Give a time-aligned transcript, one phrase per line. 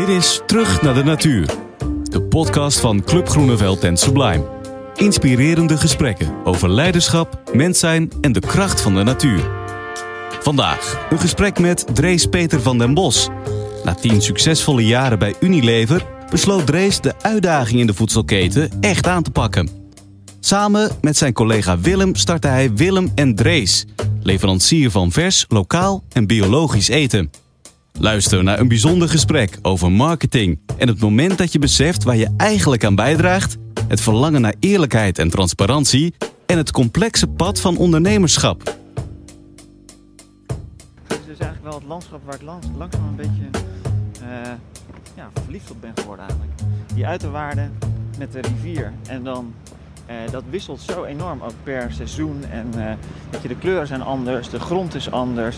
[0.00, 1.54] Dit is Terug naar de Natuur.
[2.02, 4.48] De podcast van Club Groeneveld en Sublime.
[4.94, 9.50] Inspirerende gesprekken over leiderschap, mens zijn en de kracht van de natuur.
[10.40, 13.28] Vandaag een gesprek met Drees Peter van den Bos.
[13.84, 19.22] Na tien succesvolle jaren bij Unilever besloot Drees de uitdaging in de voedselketen echt aan
[19.22, 19.68] te pakken.
[20.40, 23.86] Samen met zijn collega Willem startte hij Willem en Drees,
[24.22, 27.30] leverancier van vers, lokaal en biologisch eten.
[27.98, 32.34] Luister naar een bijzonder gesprek over marketing en het moment dat je beseft waar je
[32.36, 33.56] eigenlijk aan bijdraagt,
[33.88, 36.14] het verlangen naar eerlijkheid en transparantie
[36.46, 38.62] en het complexe pad van ondernemerschap.
[41.06, 42.42] Het is dus eigenlijk wel het landschap waar ik
[42.76, 43.42] langzaam een beetje
[44.22, 44.28] uh,
[45.16, 46.60] ja, verliefd op ben geworden eigenlijk.
[46.94, 47.78] Die uiterwaarden
[48.18, 49.54] met de rivier en dan
[50.10, 52.84] uh, dat wisselt zo enorm ook per seizoen en uh,
[53.42, 55.56] je, de kleuren zijn anders, de grond is anders,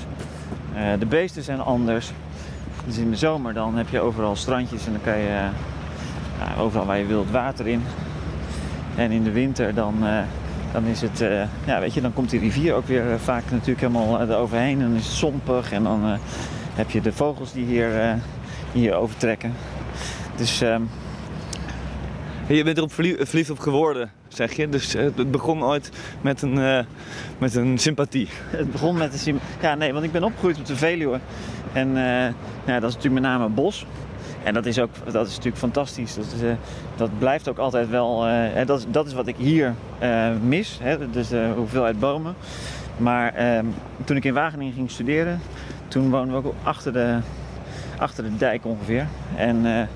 [0.99, 2.13] de beesten zijn anders.
[2.87, 5.49] Dus in de zomer dan heb je overal strandjes en dan kan je
[6.59, 7.83] overal waar je wilt water in.
[8.97, 9.95] En in de winter dan,
[10.73, 11.19] dan is het,
[11.65, 14.81] ja weet je, dan komt die rivier ook weer vaak natuurlijk helemaal eroverheen.
[14.81, 16.19] En dan is het zompig en dan
[16.75, 18.19] heb je de vogels die hier,
[18.73, 19.53] hier overtrekken.
[20.37, 20.61] Dus...
[20.61, 20.89] Um...
[22.47, 24.69] Je bent erop verliefd op geworden, zeg je.
[24.69, 25.91] Dus het begon ooit
[26.21, 26.85] met een,
[27.39, 28.29] met een sympathie.
[28.51, 29.57] Het begon met een sympathie.
[29.61, 31.21] Ja, nee, want ik ben opgegroeid op de Veluwe.
[31.73, 31.97] En uh,
[32.67, 33.87] ja, dat is natuurlijk met name bos.
[34.43, 36.15] En dat is, ook, dat is natuurlijk fantastisch.
[36.15, 36.57] Dat, is,
[36.97, 38.27] dat blijft ook altijd wel.
[38.67, 39.75] Dat, dat is wat ik hier
[40.43, 40.79] mis.
[40.83, 41.11] Hè?
[41.11, 42.35] Dus de hoeveelheid bomen.
[42.97, 43.67] Maar ehm,
[44.05, 45.41] toen ik in Wageningen ging studeren,
[45.89, 47.19] toen woonden we ook achter de,
[47.99, 49.07] achter de dijk ongeveer.
[49.37, 49.89] En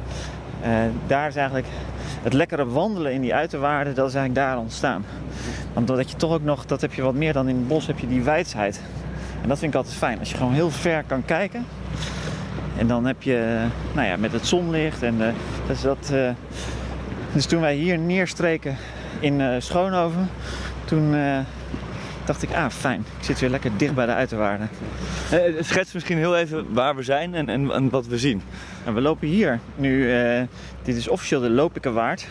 [1.06, 1.66] daar is eigenlijk
[2.22, 5.04] het lekkere wandelen in die uiterwaarden, dat is eigenlijk daar ontstaan.
[5.72, 7.86] Want dat je toch ook nog, dat heb je wat meer dan in het bos,
[7.86, 8.80] heb je die wijsheid.
[9.42, 10.18] En dat vind ik altijd fijn.
[10.18, 11.66] Als je gewoon heel ver kan kijken.
[12.78, 15.26] En dan heb je, nou ja, met het zonlicht en uh,
[15.66, 16.10] dus dat.
[16.12, 16.30] Uh,
[17.32, 18.76] dus toen wij hier neerstreken
[19.20, 20.30] in uh, Schoonhoven,
[20.84, 21.14] toen
[22.26, 24.68] dacht ik, ah fijn, ik zit weer lekker dicht bij de uiterwaarden.
[25.60, 28.42] schets misschien heel even waar we zijn en, en, en wat we zien.
[28.84, 30.08] En we lopen hier nu,
[30.82, 32.20] dit is officieel de Lopikenwaard.
[32.20, 32.26] Je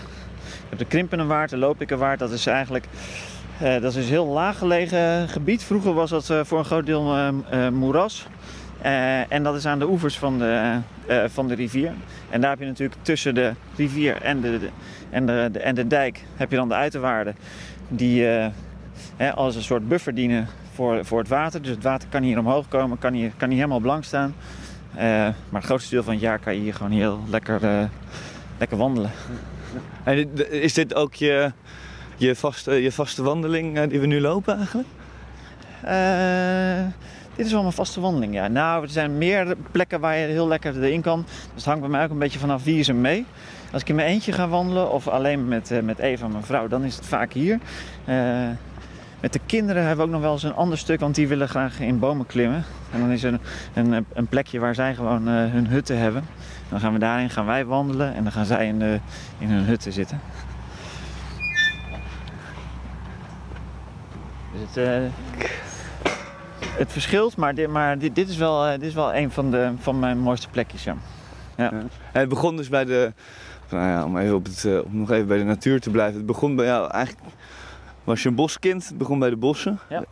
[0.68, 2.88] hebt de Krimpenenwaard, de Lopikenwaard, dat is eigenlijk
[3.62, 5.64] uh, dat is een heel laag gelegen gebied.
[5.64, 8.28] Vroeger was dat uh, voor een groot deel uh, moeras.
[9.30, 10.80] en dat is aan de oevers van de,
[11.28, 11.94] van de rivier.
[12.30, 14.70] En daar heb je natuurlijk tussen de rivier en de, de
[15.10, 17.36] en, de, de, en de dijk heb je dan de uiterwaarden.
[17.88, 18.28] Die
[19.36, 21.62] als een soort buffer dienen voor, voor het water.
[21.62, 24.36] Dus het water kan hier omhoog komen, kan hier, kan hier helemaal blank staan.
[24.96, 27.90] maar het grootste deel van het jaar kan je hier gewoon heel lekker,
[28.58, 29.12] lekker wandelen.
[30.04, 31.52] En is dit ook je
[32.18, 34.88] je vaste, je vaste wandeling eh, die we nu lopen eigenlijk?
[35.86, 36.94] Uh,
[37.36, 38.48] dit is wel mijn vaste wandeling, ja.
[38.48, 41.26] Nou, er zijn meer plekken waar je heel lekker erin kan.
[41.26, 43.26] Dus het hangt bij mij ook een beetje vanaf wie is er mee.
[43.72, 46.84] Als ik in mijn eentje ga wandelen of alleen met, met Eva, mijn vrouw, dan
[46.84, 47.60] is het vaak hier.
[49.26, 51.28] Uh, met de kinderen hebben we ook nog wel eens een ander stuk, want die
[51.28, 52.64] willen graag in bomen klimmen.
[52.92, 53.40] En dan is er
[53.74, 56.24] een, een, plekje waar zij gewoon hun hutten hebben.
[56.70, 58.82] Dan gaan we daarin, gaan wij wandelen en dan gaan zij in,
[59.38, 60.22] in hun hutten zitten.
[64.52, 65.10] Dus het, uh,
[66.78, 69.52] het verschilt, maar, dit, maar dit, dit, is wel, uh, dit is wel een van,
[69.52, 70.84] de, van mijn mooiste plekjes.
[70.84, 71.72] Ja.
[72.12, 73.14] Het begon dus bij de,
[73.70, 76.18] nou ja, om, op het, uh, nog even bij de natuur te blijven.
[76.18, 77.24] Het begon bij jou eigenlijk,
[78.06, 79.80] was je een boskind, begon bij de bossen.
[79.90, 80.04] Ja.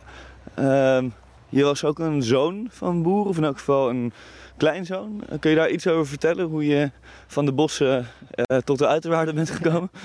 [0.58, 1.10] Uh,
[1.48, 4.12] je was ook een zoon van boeren, of in elk geval een
[4.56, 5.22] kleinzoon.
[5.40, 6.90] Kun je daar iets over vertellen, hoe je
[7.26, 8.06] van de bossen
[8.64, 9.90] tot de uiterwaarden bent gekomen?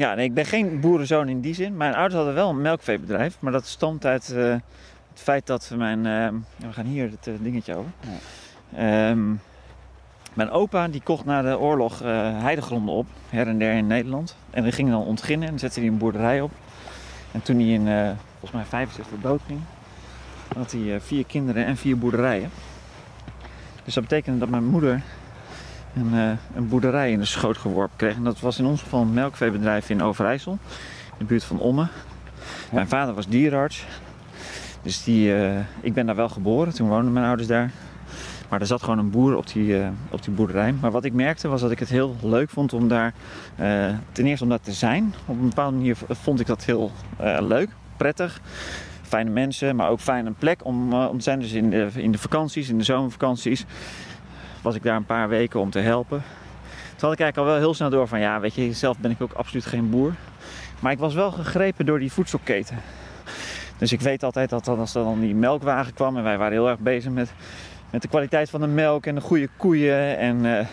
[0.00, 1.76] Ja, nee, ik ben geen boerenzoon in die zin.
[1.76, 4.62] Mijn ouders hadden wel een melkveebedrijf, maar dat stamt uit uh, het
[5.14, 5.98] feit dat mijn.
[6.04, 7.90] Uh, we gaan hier het uh, dingetje over.
[8.76, 9.10] Ja.
[9.10, 9.40] Um,
[10.34, 14.36] mijn opa die kocht na de oorlog heidegronden op, her en der in Nederland.
[14.50, 16.50] En die ging dan ontginnen en zette hij een boerderij op.
[17.32, 19.60] En toen hij in volgens mij 65 dood ging,
[20.54, 22.50] had hij vier kinderen en vier boerderijen.
[23.84, 25.02] Dus dat betekende dat mijn moeder
[25.94, 28.14] een, een boerderij in de schoot geworpen kreeg.
[28.14, 30.58] En dat was in ons geval een melkveebedrijf in Overijssel,
[31.12, 31.88] in de buurt van Ommen.
[32.72, 33.84] Mijn vader was dierenarts.
[34.82, 35.34] Dus die,
[35.80, 37.70] ik ben daar wel geboren, toen woonden mijn ouders daar.
[38.50, 40.72] Maar er zat gewoon een boer op die, uh, op die boerderij.
[40.80, 43.14] Maar wat ik merkte was dat ik het heel leuk vond om daar,
[44.12, 45.14] ten eerste om daar te zijn.
[45.26, 46.90] Op een bepaalde manier vond ik dat heel
[47.40, 48.40] leuk, prettig
[49.10, 51.40] fijne mensen, maar ook fijne plek om, om te zijn.
[51.40, 53.64] Dus in de, in de vakanties, in de zomervakanties
[54.62, 56.22] was ik daar een paar weken om te helpen.
[56.96, 59.10] Toen had ik eigenlijk al wel heel snel door van ja, weet je, zelf ben
[59.10, 60.14] ik ook absoluut geen boer.
[60.80, 62.76] Maar ik was wel gegrepen door die voedselketen.
[63.78, 66.68] Dus ik weet altijd dat als er dan die melkwagen kwam en wij waren heel
[66.68, 67.32] erg bezig met,
[67.90, 70.18] met de kwaliteit van de melk en de goede koeien.
[70.18, 70.66] En eh,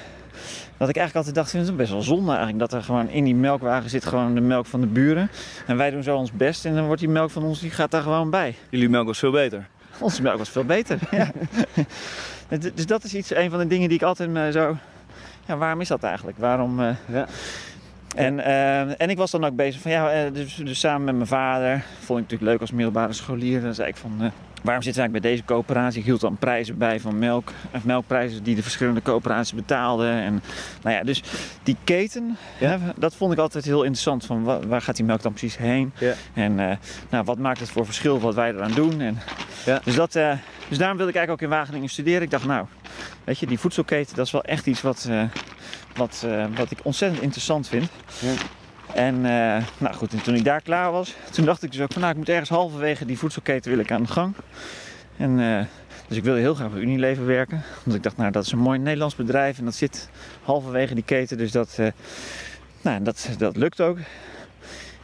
[0.78, 2.60] dat ik eigenlijk altijd dacht, het is best wel zonde eigenlijk.
[2.60, 5.30] Dat er gewoon in die melkwagen zit gewoon de melk van de buren.
[5.66, 7.92] En wij doen zo ons best en dan wordt die melk van ons, die gaat
[7.92, 8.56] daar gewoon bij.
[8.69, 9.68] Jullie melk was veel beter.
[10.00, 11.31] Onze melk was veel beter, ja.
[12.74, 14.78] dus dat is iets, een van de dingen die ik altijd me zo...
[15.46, 16.38] Ja, waarom is dat eigenlijk?
[16.38, 16.80] Waarom...
[16.80, 16.90] Uh...
[17.06, 17.28] Ja.
[18.16, 21.16] En, uh, en ik was dan ook bezig van ja, uh, dus, dus, samen met
[21.16, 21.84] mijn vader.
[22.00, 23.62] Vond ik natuurlijk leuk als middelbare scholier.
[23.62, 24.28] Dan zei ik van uh,
[24.68, 26.00] waarom zitten we eigenlijk bij deze coöperatie?
[26.00, 27.52] Ik hield dan prijzen bij van melk,
[27.84, 30.12] melkprijzen die de verschillende coöperaties betaalden.
[30.12, 30.42] En
[30.81, 31.24] nou ja, dus
[31.64, 32.80] die keten, ja.
[32.96, 34.25] dat vond ik altijd heel interessant.
[34.25, 35.92] Van waar, waar gaat die melk dan precies heen?
[36.00, 36.14] Ja.
[36.34, 36.56] En
[37.10, 39.02] nou, wat maakt het voor verschil wat wij eraan doen?
[39.02, 39.18] En,
[39.66, 39.81] ja.
[39.84, 40.12] dus, dat,
[40.68, 42.22] dus daarom wilde ik eigenlijk ook in Wageningen studeren.
[42.22, 42.66] Ik dacht nou,
[43.24, 45.10] weet je, die voedselketen, dat is wel echt iets wat
[45.96, 46.25] wat,
[46.56, 47.90] wat ik ontzettend interessant vind.
[48.94, 51.92] En uh, nou goed, en toen ik daar klaar was, toen dacht ik dus ook
[51.92, 54.34] van nou, ik moet ergens halverwege die voedselketen wil ik aan de gang.
[55.18, 55.62] En, uh,
[56.07, 57.63] dus ik wilde heel graag bij Unilever werken.
[57.84, 60.10] Want ik dacht, nou dat is een mooi Nederlands bedrijf en dat zit
[60.44, 61.38] halverwege die keten.
[61.38, 61.80] Dus dat,
[62.81, 63.98] nou, dat, dat lukt ook.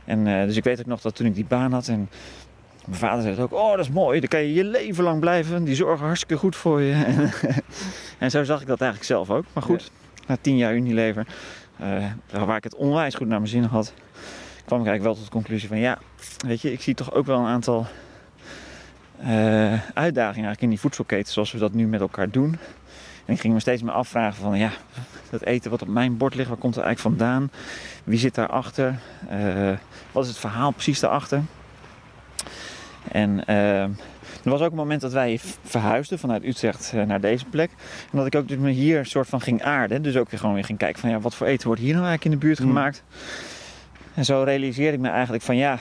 [0.05, 2.09] En dus ik weet ook nog dat toen ik die baan had en
[2.85, 5.63] mijn vader zei ook, oh dat is mooi, dan kan je je leven lang blijven.
[5.63, 6.93] Die zorgen hartstikke goed voor je.
[8.19, 9.45] en zo zag ik dat eigenlijk zelf ook.
[9.53, 9.91] Maar goed,
[10.27, 11.27] na tien jaar Unilever,
[12.29, 13.93] waar ik het onwijs goed naar mijn zin had,
[14.65, 15.97] kwam ik eigenlijk wel tot de conclusie van ja,
[16.45, 17.87] weet je, ik zie toch ook wel een aantal
[19.21, 19.27] uh,
[19.93, 22.57] uitdagingen eigenlijk in die voedselketen zoals we dat nu met elkaar doen.
[23.25, 24.71] En ik ging me steeds meer afvragen van ja,
[25.29, 27.51] dat eten wat op mijn bord ligt, waar komt het eigenlijk vandaan?
[28.03, 28.99] Wie zit daarachter?
[29.31, 29.77] Uh,
[30.11, 31.41] wat is het verhaal precies daarachter?
[33.11, 33.85] En uh,
[34.43, 37.69] er was ook een moment dat wij verhuisden vanuit Utrecht eh, naar deze plek.
[38.11, 40.01] En dat ik ook dus me hier een soort van ging aarden.
[40.01, 42.05] Dus ook weer gewoon weer ging kijken van ja, wat voor eten wordt hier nou
[42.05, 42.67] eigenlijk in de buurt Mm.
[42.67, 43.03] gemaakt.
[44.13, 45.79] En zo realiseerde ik me eigenlijk van ja,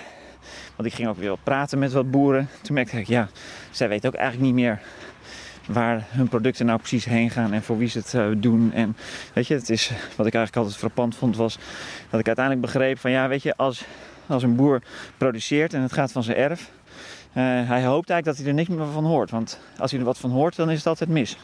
[0.77, 2.49] want ik ging ook weer wat praten met wat boeren.
[2.63, 3.29] Toen merkte ik ja,
[3.71, 4.81] zij weten ook eigenlijk niet meer
[5.67, 8.73] waar hun producten nou precies heen gaan en voor wie ze het uh, doen.
[8.75, 8.97] En
[9.33, 11.59] weet je, het is, wat ik eigenlijk altijd frappant vond was
[12.11, 13.85] dat ik uiteindelijk begreep van ja, weet je, als,
[14.27, 14.83] als een boer
[15.17, 16.71] produceert en het gaat van zijn erf,
[17.41, 19.31] hij hoopt eigenlijk dat hij er niks meer van hoort.
[19.31, 21.37] Want als hij er wat van hoort, dan is het altijd mis.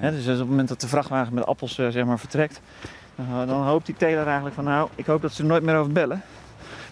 [0.00, 2.60] Dus op het moment dat de vrachtwagen met appels uh, zeg maar, vertrekt,
[3.20, 5.76] uh, dan hoopt die teler eigenlijk van nou, ik hoop dat ze er nooit meer
[5.76, 6.22] over bellen.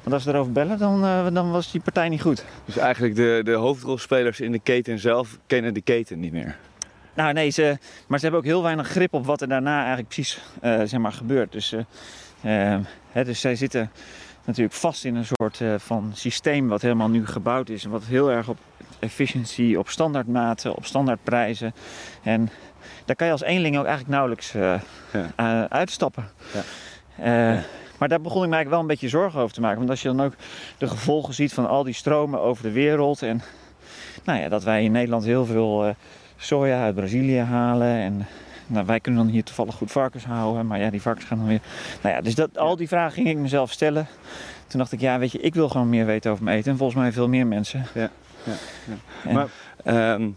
[0.03, 1.01] Want als ze erover bellen, dan,
[1.35, 2.45] dan was die partij niet goed.
[2.65, 6.57] Dus eigenlijk de, de hoofdrolspelers in de keten zelf kennen de keten niet meer.
[7.15, 10.09] Nou nee, ze, maar ze hebben ook heel weinig grip op wat er daarna eigenlijk
[10.09, 11.53] precies zeg maar, gebeurt.
[11.53, 11.75] Dus,
[13.13, 13.91] hè, dus zij zitten
[14.51, 17.85] natuurlijk vast in een soort uh, van systeem wat helemaal nu gebouwd is.
[17.85, 18.59] En wat heel erg op
[18.99, 21.75] efficiëntie, op standaardmaten, op standaardprijzen.
[22.23, 22.51] En
[23.05, 24.81] daar kan je als eenling ook eigenlijk nauwelijks uh,
[25.13, 25.31] ja.
[25.41, 26.29] uh, uitstappen.
[26.53, 26.63] Ja.
[27.25, 27.63] Ja.
[27.99, 29.79] Maar daar begon ik me eigenlijk wel een beetje zorgen over te maken.
[29.79, 30.35] Want als je dan ook
[30.79, 33.23] de gevolgen ziet van al die stromen over de wereld.
[33.23, 33.43] En
[34.25, 35.95] nou ja, dat wij in Nederland heel veel
[36.37, 37.97] soja uit Brazilië halen.
[37.97, 38.27] En
[38.71, 41.47] nou, wij kunnen dan hier toevallig goed varkens houden, maar ja, die varkens gaan dan
[41.47, 41.61] weer.
[42.03, 44.07] Nou ja, dus dat, al die vragen ging ik mezelf stellen.
[44.67, 46.71] Toen dacht ik, ja, weet je, ik wil gewoon meer weten over mijn eten.
[46.71, 47.87] En volgens mij veel meer mensen.
[47.95, 48.11] Ja,
[48.43, 48.53] ja,
[48.87, 49.29] ja.
[49.29, 49.49] En, maar
[50.15, 50.37] um,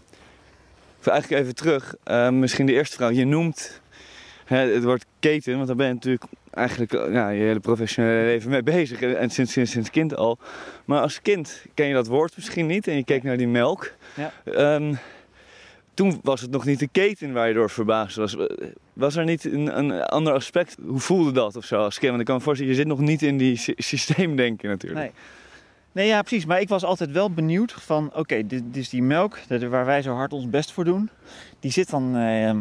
[1.04, 1.94] eigenlijk even terug.
[2.06, 3.12] Uh, misschien de eerste vraag.
[3.12, 3.80] Je noemt
[4.44, 8.50] hè, het woord keten, want daar ben je natuurlijk eigenlijk ja, je hele professionele leven
[8.50, 9.00] mee bezig.
[9.00, 10.38] En sinds, sinds, sinds kind al.
[10.84, 13.92] Maar als kind ken je dat woord misschien niet en je keek naar die melk.
[14.14, 14.32] Ja.
[14.74, 14.98] Um,
[15.94, 18.36] toen was het nog niet de keten waar je door verbaasd was.
[18.92, 20.76] Was er niet een, een ander aspect?
[20.86, 22.08] Hoe voelde dat of zo als kind?
[22.08, 25.00] Want ik kan me voorstellen, je zit nog niet in die systeemdenken natuurlijk.
[25.00, 25.10] Nee.
[25.94, 26.46] Nee, ja, precies.
[26.46, 29.38] Maar ik was altijd wel benieuwd van, oké, okay, dit, dit, is die melk
[29.70, 31.10] waar wij zo hard ons best voor doen.
[31.60, 32.56] Die zit dan, eh,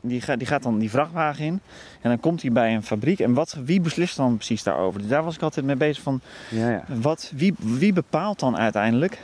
[0.00, 1.60] die, gaat, die gaat dan die vrachtwagen in.
[2.00, 3.20] En dan komt hij bij een fabriek.
[3.20, 5.00] En wat, wie beslist dan precies daarover?
[5.00, 6.20] Dus daar was ik altijd mee bezig van,
[6.50, 6.84] ja, ja.
[7.00, 9.18] Wat, wie, wie bepaalt dan uiteindelijk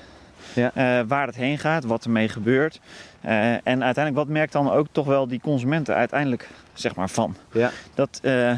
[0.55, 0.73] ja.
[1.01, 2.81] uh, waar het heen gaat, wat ermee gebeurt.
[3.25, 7.37] Uh, en uiteindelijk, wat merkt dan ook toch wel die consumenten uiteindelijk zeg maar van?
[7.53, 7.71] Ja.
[7.95, 8.53] Dat, uh,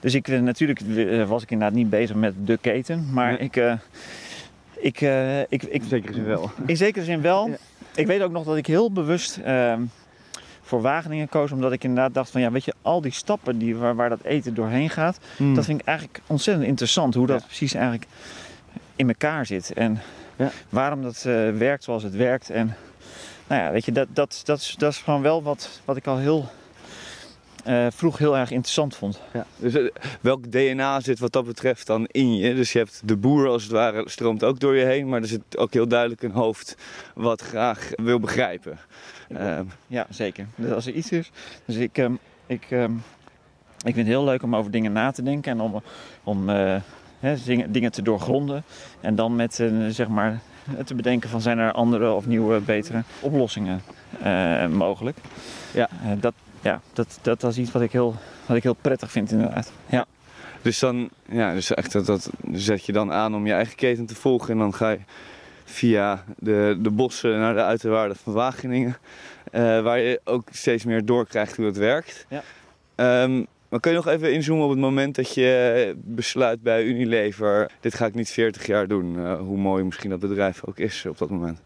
[0.00, 0.80] dus ik, natuurlijk
[1.26, 3.56] was ik inderdaad niet bezig met de keten, maar ik,
[4.76, 5.00] ik,
[5.48, 5.62] ik, ik...
[5.62, 6.50] In zekere zin wel.
[6.66, 7.48] In zekere zin wel.
[7.48, 7.56] Ja.
[7.94, 9.80] Ik weet ook nog dat ik heel bewust ehm,
[10.62, 13.76] voor Wageningen koos, omdat ik inderdaad dacht van ja, weet je, al die stappen die,
[13.76, 15.54] waar, waar dat eten doorheen gaat, Mm.
[15.54, 17.46] dat vind ik eigenlijk ontzettend interessant hoe dat Ja.
[17.46, 18.06] precies eigenlijk
[18.96, 19.72] in elkaar zit.
[19.72, 20.00] En
[20.36, 20.50] Ja.
[20.68, 22.50] waarom dat eh, werkt zoals het werkt.
[22.50, 22.76] En
[23.46, 26.06] nou ja, weet je, dat, dat, dat, is, dat is gewoon wel wat, wat ik
[26.06, 26.48] al heel
[27.64, 29.20] eh, vroeg heel erg interessant vond.
[29.32, 29.46] Ja.
[29.56, 29.84] Dus eh,
[30.20, 32.54] welk DNA zit wat dat betreft dan in je?
[32.54, 35.26] Dus je hebt de boer als het ware stroomt ook door je heen, maar er
[35.26, 36.76] zit ook heel duidelijk een hoofd
[37.14, 38.78] wat graag wil begrijpen.
[39.28, 40.46] Ehm, Ja, zeker.
[40.54, 41.30] Dus als er iets is.
[41.64, 42.14] Dus ik, ehm,
[42.46, 42.92] ik, ehm,
[43.76, 45.82] ik vind het heel leuk om over dingen na te denken en om,
[46.24, 46.48] om
[47.24, 47.36] hè,
[47.68, 48.64] dingen, te doorgronden.
[49.00, 50.40] En dan met, eh, zeg maar,
[50.84, 53.82] te bedenken van zijn er andere of nieuwe, betere oplossingen
[54.24, 55.18] uh, mogelijk.
[55.72, 55.88] Ja.
[56.04, 58.14] Uh, dat, ja, dat, dat, is iets wat ik heel,
[58.46, 59.72] wat ik heel prettig vind inderdaad.
[59.86, 60.06] Ja.
[60.62, 64.06] Dus dan ja, dus echt dat, dat zet je dan aan om je eigen keten
[64.06, 64.98] te volgen en dan ga je
[65.64, 68.96] via de, de bossen naar de uiterwaarden van Wageningen.
[69.52, 72.26] Uh, waar je ook steeds meer doorkrijgt hoe het werkt.
[72.28, 72.42] Ja.
[73.22, 77.70] Um, maar kun je nog even inzoomen op het moment dat je besluit bij Unilever...
[77.80, 81.06] dit ga ik niet 40 jaar doen, uh, hoe mooi misschien dat bedrijf ook is
[81.08, 81.60] op dat moment?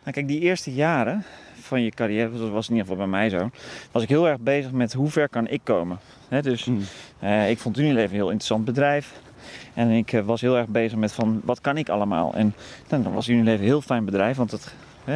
[0.00, 1.24] Nou kijk, die eerste jaren
[1.60, 3.50] van je carrière, dat was in ieder geval bij mij zo...
[3.92, 5.98] was ik heel erg bezig met hoe ver kan ik komen.
[6.28, 6.80] He, dus Hmm.
[7.22, 9.12] uh, ik vond Unilever een heel interessant bedrijf...
[9.74, 12.34] En ik was heel erg bezig met van wat kan ik allemaal.
[12.34, 12.54] En
[12.86, 14.74] dan was Unilever een heel fijn bedrijf, want het,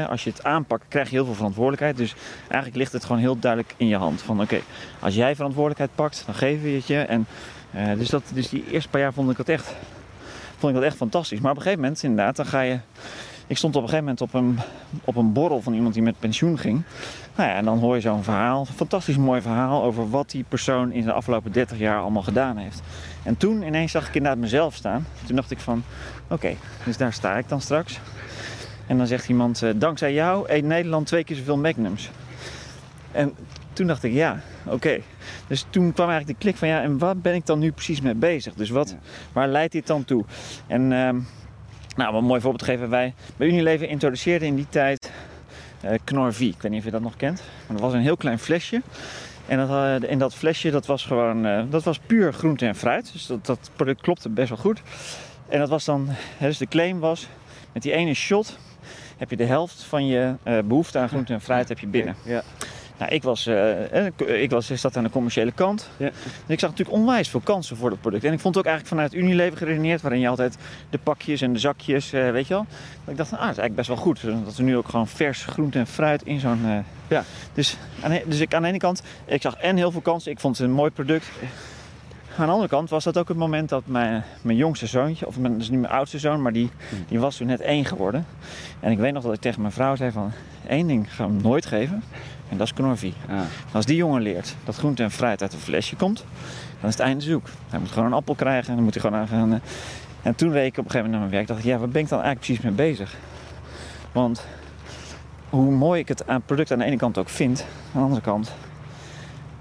[0.09, 1.97] als je het aanpakt krijg je heel veel verantwoordelijkheid.
[1.97, 4.23] Dus eigenlijk ligt het gewoon heel duidelijk in je hand.
[4.23, 4.61] Van oké,
[4.99, 6.99] als jij verantwoordelijkheid pakt, dan geven we het je.
[6.99, 7.27] En,
[7.75, 9.75] uh, dus, dat, dus die eerste paar jaar vond ik dat echt,
[10.59, 11.41] vond ik dat echt fantastisch.
[11.41, 12.79] Maar op een gegeven moment inderdaad, dan ga je...
[13.47, 14.59] Ik stond op een gegeven moment op een,
[15.05, 16.83] op een borrel van iemand die met pensioen ging.
[17.37, 20.45] Nou ja, en dan hoor je zo'n verhaal, een fantastisch mooi verhaal over wat die
[20.49, 22.83] persoon in de afgelopen 30 jaar allemaal gedaan heeft.
[23.23, 25.07] En toen ineens zag ik inderdaad mezelf staan.
[25.27, 25.83] Toen dacht ik van,
[26.29, 26.55] oké,
[26.85, 28.01] dus daar sta ik dan straks.
[28.89, 32.11] En dan zegt iemand, uh, dankzij jou eet Nederland twee keer zoveel Magnums.
[33.13, 33.35] En
[33.73, 34.75] toen dacht ik, ja, oké.
[34.75, 35.03] Okay.
[35.47, 38.01] Dus toen kwam eigenlijk de klik van, ja, en waar ben ik dan nu precies
[38.01, 38.55] mee bezig?
[38.55, 38.97] Dus wat,
[39.33, 40.25] waar leidt dit dan toe?
[40.67, 41.11] En, uh,
[41.97, 45.13] nou, om een mooi voorbeeld te geven, wij bij Unilever introduceerden in die tijd
[45.85, 46.41] uh, Knorr V.
[46.41, 47.43] Ik weet niet of je dat nog kent.
[47.67, 48.83] Maar dat was een heel klein flesje.
[49.47, 53.13] En dat, in dat flesje, dat was gewoon, uh, dat was puur groente en fruit.
[53.13, 54.83] Dus dat, dat product klopte best wel goed.
[55.49, 57.29] En dat was dan, dus de claim was,
[57.73, 58.59] met die ene shot
[59.17, 62.17] heb je de helft van je uh, behoefte aan groente en fruit heb je binnen.
[62.25, 62.43] Ja.
[62.99, 65.91] Nou, ik was, uh, ik was, zat aan de commerciële kant.
[65.97, 66.07] Ja.
[66.07, 66.13] En
[66.47, 68.25] ik zag natuurlijk onwijs veel kansen voor dat product.
[68.25, 70.57] En ik vond het ook eigenlijk vanuit Unilever geredeneerd, waarin je altijd
[70.91, 72.67] de pakjes en de zakjes, uh, weet je wel.
[73.05, 74.45] Dat ik dacht, ah, dat is eigenlijk best wel goed.
[74.45, 76.61] Dat we nu ook gewoon vers groente en fruit in zo'n.
[76.65, 77.25] Uh, ja.
[77.53, 80.33] Dus, aan, dus ik aan de ene kant, ik zag en heel veel kansen.
[80.33, 81.27] Ik vond het een mooi product.
[82.39, 85.39] Aan de andere kant was dat ook het moment dat mijn, mijn jongste zoontje, of
[85.39, 86.71] mijn, dus niet mijn oudste zoon, maar die,
[87.09, 88.27] die was toen net één geworden.
[88.81, 90.33] En ik weet nog dat ik tegen mijn vrouw zei van,
[90.69, 92.03] één ding we hem nooit geven.
[92.49, 93.15] En dat is Knorvie.
[93.29, 93.41] Ah.
[93.73, 96.25] Als die jongen leert dat groente en fruit uit een flesje komt,
[96.81, 97.47] dan is het einde zoek.
[97.69, 99.61] Hij moet gewoon een appel krijgen en dan moet hij gewoon aan gaan.
[100.23, 101.47] En toen reed ik op een gegeven moment naar mijn werk.
[101.47, 103.15] dacht ik, ja, waar ben ik dan eigenlijk precies mee bezig?
[104.13, 104.47] Want
[105.49, 108.53] hoe mooi ik het product aan de ene kant ook vind, aan de andere kant,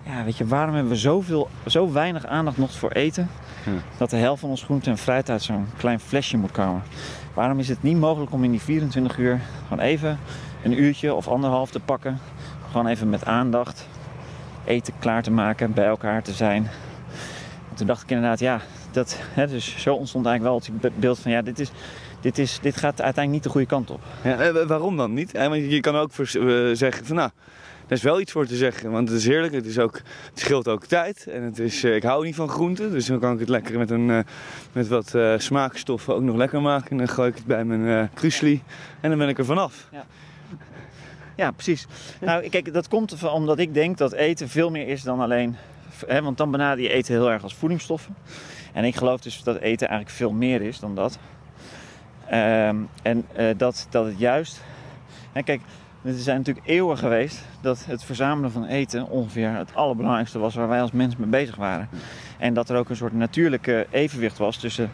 [0.07, 3.29] ja, weet je, waarom hebben we zoveel, zo weinig aandacht nog voor eten,
[3.63, 3.69] hm.
[3.97, 6.81] dat de helft van ons groente en fruit uit zo'n klein flesje moet komen?
[7.33, 10.19] Waarom is het niet mogelijk om in die 24 uur gewoon even
[10.63, 12.19] een uurtje of anderhalf te pakken,
[12.71, 13.87] gewoon even met aandacht
[14.65, 16.63] eten klaar te maken, bij elkaar te zijn.
[17.69, 18.61] En toen dacht ik inderdaad, ja,
[18.91, 21.71] dat, hè, dus zo ontstond eigenlijk wel het beeld van, ja, dit, is,
[22.21, 24.01] dit, is, dit gaat uiteindelijk niet de goede kant op.
[24.23, 25.31] Ja, eh, waarom dan niet?
[25.31, 27.29] Want je kan ook uh, zeggen van, nou,
[27.87, 29.53] daar is wel iets voor te zeggen, want het is heerlijk.
[29.53, 29.95] Het, is ook,
[30.29, 33.19] het scheelt ook tijd en het is, uh, ik hou niet van groenten, dus dan
[33.19, 34.19] kan ik het lekker met, een, uh,
[34.71, 36.91] met wat uh, smaakstoffen ook nog lekker maken.
[36.91, 38.59] En dan gooi ik het bij mijn uh,
[38.99, 39.87] en dan ben ik er vanaf.
[39.91, 40.05] Ja.
[41.35, 41.87] Ja, precies.
[42.21, 45.55] Nou, kijk, dat komt omdat ik denk dat eten veel meer is dan alleen.
[46.07, 48.15] Hè, want dan benader je eten heel erg als voedingsstoffen.
[48.73, 51.19] En ik geloof dus dat eten eigenlijk veel meer is dan dat.
[52.33, 53.25] Um, en
[53.57, 54.61] dat, dat het juist.
[55.31, 55.61] Hè, kijk,
[56.01, 60.67] er zijn natuurlijk eeuwen geweest dat het verzamelen van eten ongeveer het allerbelangrijkste was waar
[60.67, 61.89] wij als mens mee bezig waren.
[62.37, 64.91] En dat er ook een soort natuurlijke evenwicht was tussen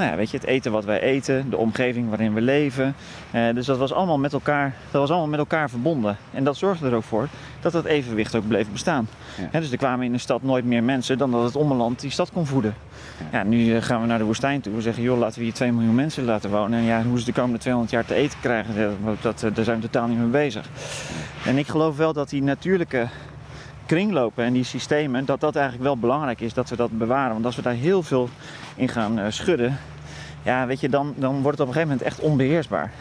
[0.00, 2.94] nou ja, weet je, het eten wat wij eten, de omgeving waarin we leven.
[3.34, 6.16] Uh, dus dat was, allemaal met elkaar, dat was allemaal met elkaar verbonden.
[6.30, 7.28] En dat zorgde er ook voor
[7.60, 9.08] dat dat evenwicht ook bleef bestaan.
[9.38, 9.48] Ja.
[9.50, 12.10] He, dus er kwamen in de stad nooit meer mensen dan dat het ommeland die
[12.10, 12.74] stad kon voeden.
[13.18, 13.38] Ja.
[13.38, 14.74] ja nu uh, gaan we naar de woestijn toe.
[14.74, 16.78] We zeggen, joh, laten we hier 2 miljoen mensen laten wonen.
[16.78, 19.80] En ja, hoe ze de komende 200 jaar te eten krijgen, dat, dat, daar zijn
[19.80, 20.68] we totaal niet mee bezig.
[21.44, 23.06] En ik geloof wel dat die natuurlijke
[23.90, 27.32] kringlopen en die systemen, dat dat eigenlijk wel belangrijk is dat we dat bewaren.
[27.32, 28.28] Want als we daar heel veel
[28.76, 29.78] in gaan uh, schudden,
[30.42, 32.92] ja, weet je, dan, dan wordt het op een gegeven moment echt onbeheersbaar.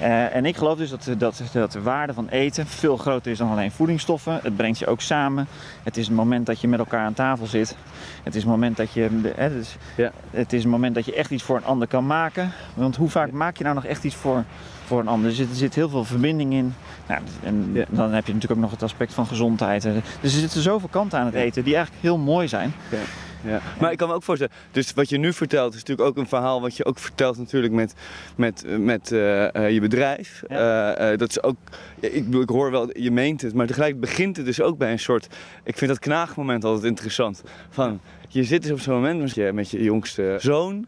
[0.00, 3.38] Uh, en ik geloof dus dat, dat, dat de waarde van eten veel groter is
[3.38, 4.40] dan alleen voedingsstoffen.
[4.42, 5.46] Het brengt je ook samen.
[5.82, 7.76] Het is het moment dat je met elkaar aan tafel zit.
[8.22, 10.12] Het is het moment dat je, hè, dus, ja.
[10.30, 12.52] het is het moment dat je echt iets voor een ander kan maken.
[12.74, 14.44] Want hoe vaak maak je nou nog echt iets voor,
[14.90, 15.30] voor een ander?
[15.30, 16.74] Er zit, er zit heel veel verbinding in.
[17.08, 17.84] Nou, en Ja.
[17.88, 19.82] dan heb je natuurlijk ook nog het aspect van gezondheid.
[19.82, 19.92] Dus
[20.22, 22.72] er zitten zoveel kanten aan het eten die eigenlijk heel mooi zijn.
[22.90, 23.60] Ja.
[23.80, 26.28] Maar ik kan me ook voorstellen, dus wat je nu vertelt is natuurlijk ook een
[26.28, 27.94] verhaal wat je ook vertelt natuurlijk met,
[28.36, 30.42] met, met uh, uh, je bedrijf.
[30.48, 31.10] Ja.
[31.12, 31.56] Uh, dat is ook,
[32.00, 34.98] ik, ik hoor wel, je meent het, maar tegelijk begint het dus ook bij een
[34.98, 35.26] soort,
[35.64, 37.42] ik vind dat knaagmoment altijd interessant.
[37.70, 40.86] Van, je zit dus op zo'n moment met je, met je jongste zoon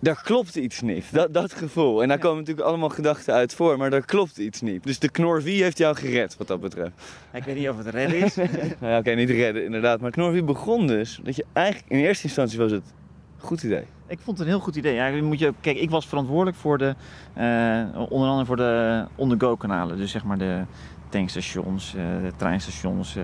[0.00, 1.04] daar klopt iets niet.
[1.12, 2.02] Dat, dat gevoel.
[2.02, 4.84] En daar komen natuurlijk allemaal gedachten uit voor, maar daar klopt iets niet.
[4.84, 6.92] Dus de Knorvie heeft jou gered wat dat betreft.
[7.32, 8.34] Ik weet niet of het redden is.
[8.34, 8.48] nou
[8.92, 10.00] ja, oké, niet redden inderdaad.
[10.00, 12.94] Maar Knorvie begon dus dat je eigenlijk in eerste instantie was het
[13.38, 13.84] goed idee.
[14.06, 14.94] Ik vond het een heel goed idee.
[14.94, 16.94] Ja, moet je, kijk, ik was verantwoordelijk voor de,
[17.38, 19.96] uh, onder andere voor de on-the-go kanalen.
[19.96, 20.62] Dus zeg maar de
[21.08, 23.16] tankstations, uh, de treinstations.
[23.16, 23.22] Uh.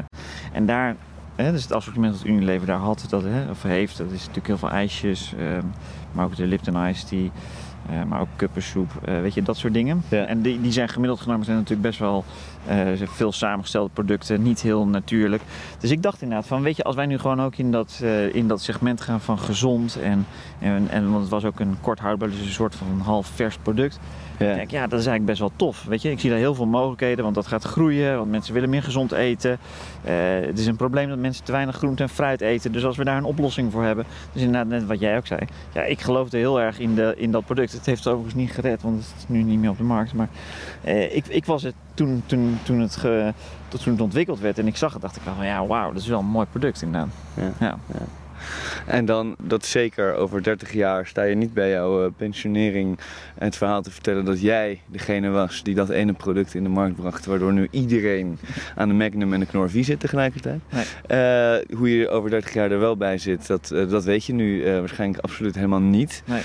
[0.52, 0.96] En daar
[1.36, 4.46] Hè, dus het assortiment dat Unilever daar had, dat, hè, of heeft, dat is natuurlijk
[4.46, 5.58] heel veel ijsjes, uh,
[6.14, 7.28] maar ook de Lipton Ice Tea,
[7.90, 10.02] uh, maar ook kuppensoep, uh, weet je, dat soort dingen.
[10.08, 10.24] Ja.
[10.24, 12.24] En die, die zijn gemiddeld genomen zijn natuurlijk best wel
[13.04, 15.42] veel samengestelde producten, niet heel natuurlijk.
[15.78, 18.02] Dus ik dacht inderdaad van, weet je, als wij nu gewoon ook in dat,
[18.32, 20.26] in dat segment gaan van gezond en,
[20.58, 23.56] en, en, want het was ook een kort houdbaar, dus een soort van half vers
[23.56, 23.98] product.
[24.38, 24.50] Ja.
[24.50, 25.84] Ik denk, ja, dat is eigenlijk best wel tof.
[25.84, 28.70] Weet je, ik zie daar heel veel mogelijkheden, want dat gaat groeien, want mensen willen
[28.70, 29.50] meer gezond eten.
[29.50, 30.12] Uh,
[30.46, 32.72] het is een probleem dat mensen te weinig groente en fruit eten.
[32.72, 35.40] Dus als we daar een oplossing voor hebben, dus inderdaad net wat jij ook zei.
[35.72, 37.72] Ja, ik geloofde heel erg in, de, in dat product.
[37.72, 40.12] Het heeft het overigens niet gered, want het is nu niet meer op de markt.
[40.12, 40.28] Maar
[40.84, 43.32] uh, ik, ik was het toen, toen, toen, het ge,
[43.68, 46.02] toen het ontwikkeld werd en ik zag het, dacht ik wel van ja, wauw, dat
[46.02, 47.08] is wel een mooi product inderdaad.
[47.34, 47.52] Ja.
[47.60, 47.78] ja.
[47.86, 48.23] ja.
[48.86, 52.98] En dan, dat zeker over 30 jaar, sta je niet bij jouw uh, pensionering
[53.38, 56.68] en het verhaal te vertellen dat jij degene was die dat ene product in de
[56.68, 58.38] markt bracht, waardoor nu iedereen
[58.76, 60.60] aan de Magnum en de Knorr V zit tegelijkertijd.
[60.70, 60.84] Nee.
[61.64, 64.32] Uh, hoe je over 30 jaar er wel bij zit, dat, uh, dat weet je
[64.32, 66.22] nu waarschijnlijk absoluut helemaal niet.
[66.26, 66.42] Nee.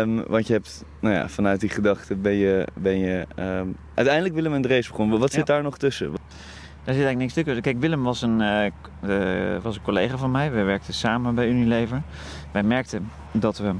[0.00, 4.34] Um, want je hebt, nou ja, vanuit die gedachte ben je, ben je um, uiteindelijk
[4.34, 5.18] Willem en Drees begonnen.
[5.18, 5.54] Wat zit Ja.
[5.54, 6.12] daar nog tussen?
[6.88, 7.62] Daar zit eigenlijk niks tussen.
[7.62, 10.50] Kijk, Willem was een, uh, uh, was een collega van mij.
[10.50, 12.02] We werkten samen bij Unilever.
[12.52, 13.72] Wij merkten dat we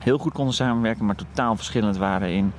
[0.00, 2.52] heel goed konden samenwerken, maar totaal verschillend waren in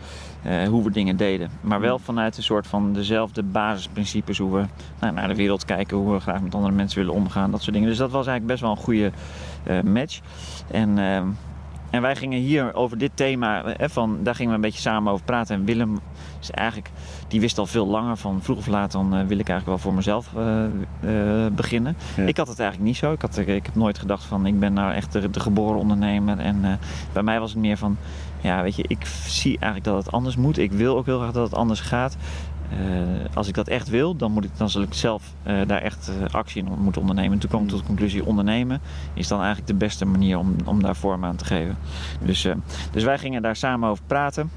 [0.46, 1.50] uh, hoe we dingen deden.
[1.62, 4.66] Maar wel vanuit een soort van dezelfde basisprincipes hoe we
[5.00, 7.74] nou, naar de wereld kijken, hoe we graag met andere mensen willen omgaan, dat soort
[7.74, 7.90] dingen.
[7.90, 9.12] Dus dat was eigenlijk best wel een goede
[9.84, 10.20] match.
[10.72, 11.22] En, uh,
[11.90, 15.12] en wij gingen hier over dit thema, eh, van, daar gingen we een beetje samen
[15.12, 15.56] over praten.
[15.56, 16.00] En Willem
[16.42, 16.90] is eigenlijk,
[17.28, 19.78] die wist al veel langer van vroeg of laat, dan uh, wil ik eigenlijk wel
[19.78, 21.98] voor mezelf uh, beginnen.
[22.16, 22.24] Ja.
[22.24, 23.12] Ik had het eigenlijk niet zo.
[23.12, 26.40] Ik, had, ik heb nooit gedacht van ik ben nou echt de, de geboren ondernemer.
[26.40, 26.80] En
[27.14, 27.98] bij mij was het meer van,
[28.42, 30.58] ja weet je, ik zie eigenlijk dat het anders moet.
[30.58, 32.18] Ik wil ook heel graag dat het anders gaat.
[32.72, 32.78] Uh,
[33.34, 36.12] als ik dat echt wil, dan, moet ik, dan zal ik zelf uh, daar echt
[36.20, 37.38] uh, actie in moeten ondernemen.
[37.38, 38.82] Toen kwam ik tot de conclusie: ondernemen
[39.14, 41.78] is dan eigenlijk de beste manier om, om daar vorm aan te geven.
[42.22, 42.48] Dus,
[42.92, 44.50] dus wij gingen daar samen over praten.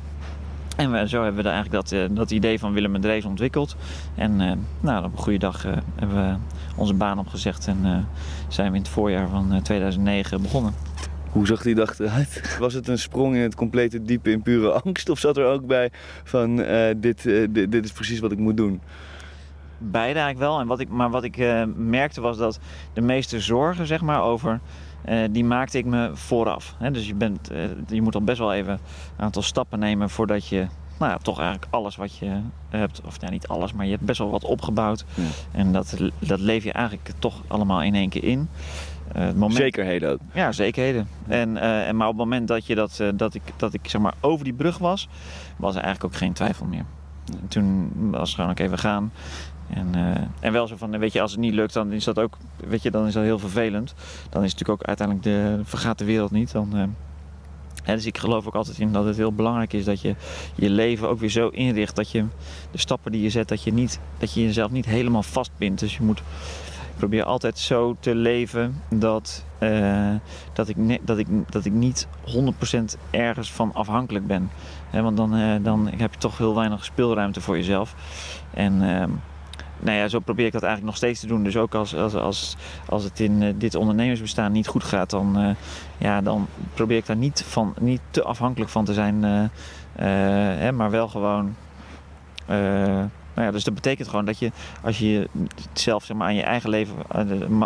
[0.76, 3.76] En we, zo hebben we eigenlijk dat, dat idee van Willem en Drees ontwikkeld.
[4.14, 4.36] En
[4.80, 5.62] nou, op een goede dag
[5.94, 6.34] hebben we
[6.76, 8.08] onze baan opgezegd en
[8.48, 10.74] zijn we in het voorjaar van 2009 begonnen.
[11.32, 12.42] Hoe zag die dag eruit?
[12.58, 15.08] Was het een sprong in het complete diepe in pure angst?
[15.08, 15.90] Of zat er ook bij
[16.24, 18.80] van uh, dit, uh, dit, dit, is precies wat ik moet doen?
[19.78, 20.60] Beide eigenlijk wel.
[20.60, 22.58] En wat ik, maar wat ik uh, merkte was dat
[22.92, 24.60] de meeste zorgen zeg maar, over...
[25.30, 26.74] die maakte ik me vooraf.
[26.78, 26.90] Hè?
[26.90, 27.50] Dus je, bent,
[27.88, 30.66] je moet al best wel even een aantal stappen nemen voordat je
[31.00, 34.04] nou ja, toch eigenlijk alles wat je hebt, of ja, niet alles, maar je hebt
[34.04, 35.04] best wel wat opgebouwd.
[35.14, 35.22] Ja.
[35.52, 38.48] En dat, dat leef je eigenlijk toch allemaal in één keer in.
[39.16, 39.58] Uh, het moment...
[39.58, 40.18] Zekerheden ook.
[40.32, 41.08] Ja, zekerheden.
[41.26, 43.80] En, uh, en, maar op het moment dat, je dat, uh, dat, ik, dat ik
[43.82, 45.08] zeg maar over die brug was,
[45.56, 46.84] was er eigenlijk ook geen twijfel meer.
[47.40, 49.12] En toen was het gewoon oké, okay, we gaan.
[49.74, 49.94] En,
[50.40, 52.82] en wel zo van, weet je, als het niet lukt, dan is dat ook, weet
[52.82, 53.94] je, dan is dat heel vervelend.
[54.30, 56.52] Dan is het natuurlijk ook uiteindelijk de, vergaat de wereld niet.
[56.52, 56.94] Dan,
[57.82, 60.14] He, dus ik geloof ook altijd in dat het heel belangrijk is dat je
[60.54, 62.24] je leven ook weer zo inricht dat je
[62.70, 65.80] de stappen die je zet, dat je, niet, dat je jezelf niet helemaal vastbindt.
[65.80, 66.22] Dus je moet
[67.00, 70.14] probeer altijd zo te leven dat, uh,
[70.52, 72.06] dat, ik, dat, ik, dat ik niet
[72.74, 74.50] 100% ergens van afhankelijk ben.
[74.90, 77.94] He, want dan, uh, dan heb je toch heel weinig speelruimte voor jezelf.
[78.54, 79.04] En uh,
[79.78, 81.42] nou ja, zo probeer ik dat eigenlijk nog steeds te doen.
[81.42, 85.56] Dus ook als, als, als, als het in uh, dit ondernemersbestaan niet goed gaat, dan,
[85.98, 89.22] ja, dan probeer ik daar niet, van, niet te afhankelijk van te zijn.
[89.92, 91.54] Hè, maar wel gewoon.
[93.40, 94.50] Nou ja, dus dat betekent gewoon dat je,
[94.82, 95.28] als je
[95.72, 96.94] zelf zeg maar, aan je eigen leven,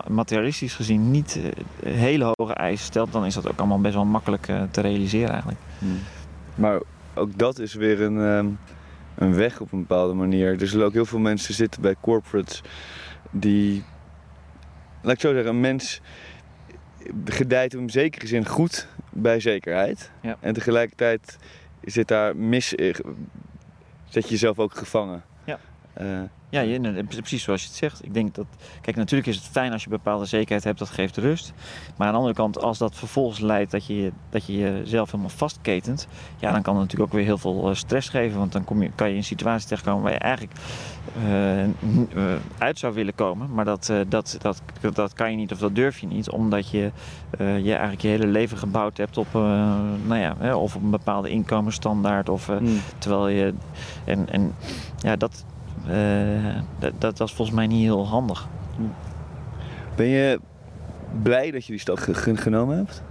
[0.08, 1.40] materialistisch gezien, niet
[1.84, 5.58] hele hoge eisen stelt, dan is dat ook allemaal best wel makkelijk te realiseren eigenlijk.
[5.78, 5.98] Hmm.
[6.54, 6.80] Maar
[7.14, 8.16] ook dat is weer een.
[8.16, 8.58] Um
[9.14, 10.60] een weg op een bepaalde manier.
[10.60, 12.62] Er zullen ook heel veel mensen zitten bij corporates
[13.30, 13.84] die,
[15.02, 16.00] laat ik zo zeggen, een mens
[17.24, 20.10] gedijt hem in zekere zin goed bij zekerheid.
[20.20, 20.36] Ja.
[20.40, 21.38] En tegelijkertijd
[21.84, 22.68] zit daar mis,
[24.08, 25.22] zet je jezelf ook gevangen.
[25.96, 26.04] Ja.
[26.04, 26.22] Uh,
[26.54, 28.04] ja, je, precies zoals je het zegt.
[28.04, 28.46] Ik denk dat,
[28.80, 31.52] kijk, natuurlijk is het fijn als je bepaalde zekerheid hebt, dat geeft rust.
[31.96, 35.30] Maar aan de andere kant, als dat vervolgens leidt dat je, dat je jezelf helemaal
[35.36, 38.38] vastketent, ja, dan kan het natuurlijk ook weer heel veel eh, stress geven.
[38.38, 40.52] Want dan kom je, kan je in een situatie terechtkomen waar je eigenlijk
[42.14, 43.54] uh, uit zou willen komen.
[43.54, 44.62] Maar dat, uh, dat, dat,
[44.94, 46.90] dat kan je niet of dat durf je niet, omdat je,
[47.38, 52.28] je eigenlijk je hele leven gebouwd hebt op, nou ja, of op een bepaalde inkomensstandaard.
[52.28, 52.80] Of, hmm.
[52.98, 53.54] Terwijl je.
[54.04, 54.54] En, en
[54.98, 55.44] ja, dat
[55.90, 58.48] uh, dat, dat was volgens mij niet heel handig.
[59.96, 60.40] Ben je
[61.22, 63.02] blij dat je die stap genomen hebt?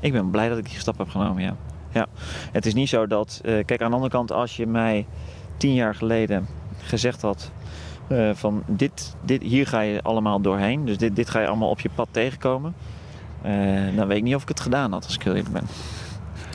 [0.00, 1.56] Ik ben blij dat ik die stap heb genomen, ja.
[1.92, 2.06] ja.
[2.52, 3.40] Het is niet zo dat...
[3.44, 5.06] Uh, kijk, aan de andere kant, als je mij
[5.56, 6.46] tien jaar geleden
[6.78, 7.50] gezegd had...
[8.08, 10.84] Uh, van dit, dit, hier ga je allemaal doorheen.
[10.84, 12.74] Dus dit, dit ga je allemaal op je pad tegenkomen.
[13.96, 15.66] dan weet ik niet of ik het gedaan had, als ik heel eerlijk ben.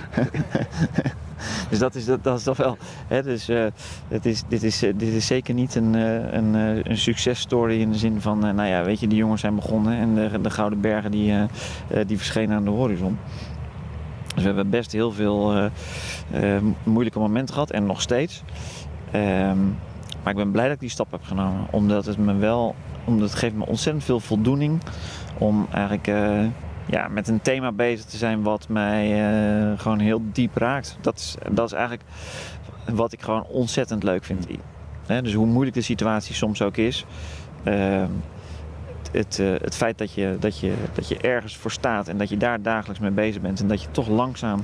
[1.70, 2.78] dus dat is, dat, dat is toch wel.
[3.24, 3.66] Dus, uh,
[4.08, 6.54] het is, dit, is, uh, dit is zeker niet een, uh, een,
[6.90, 10.16] een successtory in de zin van, nou ja, weet je, die jongens zijn begonnen en
[10.16, 11.34] de, de Gouden Bergen die,
[12.06, 13.18] die verschenen aan de horizon.
[14.36, 15.70] Dus we hebben best heel veel
[16.84, 18.44] moeilijke momenten gehad en nog steeds.
[19.16, 19.78] Um,
[20.24, 22.76] maar ik ben blij dat ik die stap heb genomen, omdat het me wel,
[23.06, 24.82] omdat het geeft me ontzettend veel voldoening
[25.38, 26.08] om eigenlijk
[26.90, 29.32] ja, met een thema bezig te zijn wat mij
[29.72, 30.98] uh, gewoon heel diep raakt.
[31.02, 32.04] Dat is, dat is eigenlijk
[32.94, 34.48] wat ik gewoon ontzettend leuk vind.
[35.06, 37.06] dus hoe moeilijk de situatie soms ook is.
[37.64, 38.04] Uh,
[39.12, 42.30] het, uh, het feit dat je, dat, je, dat je ergens voor staat en dat
[42.30, 44.64] je daar dagelijks mee bezig bent en dat je toch langzaam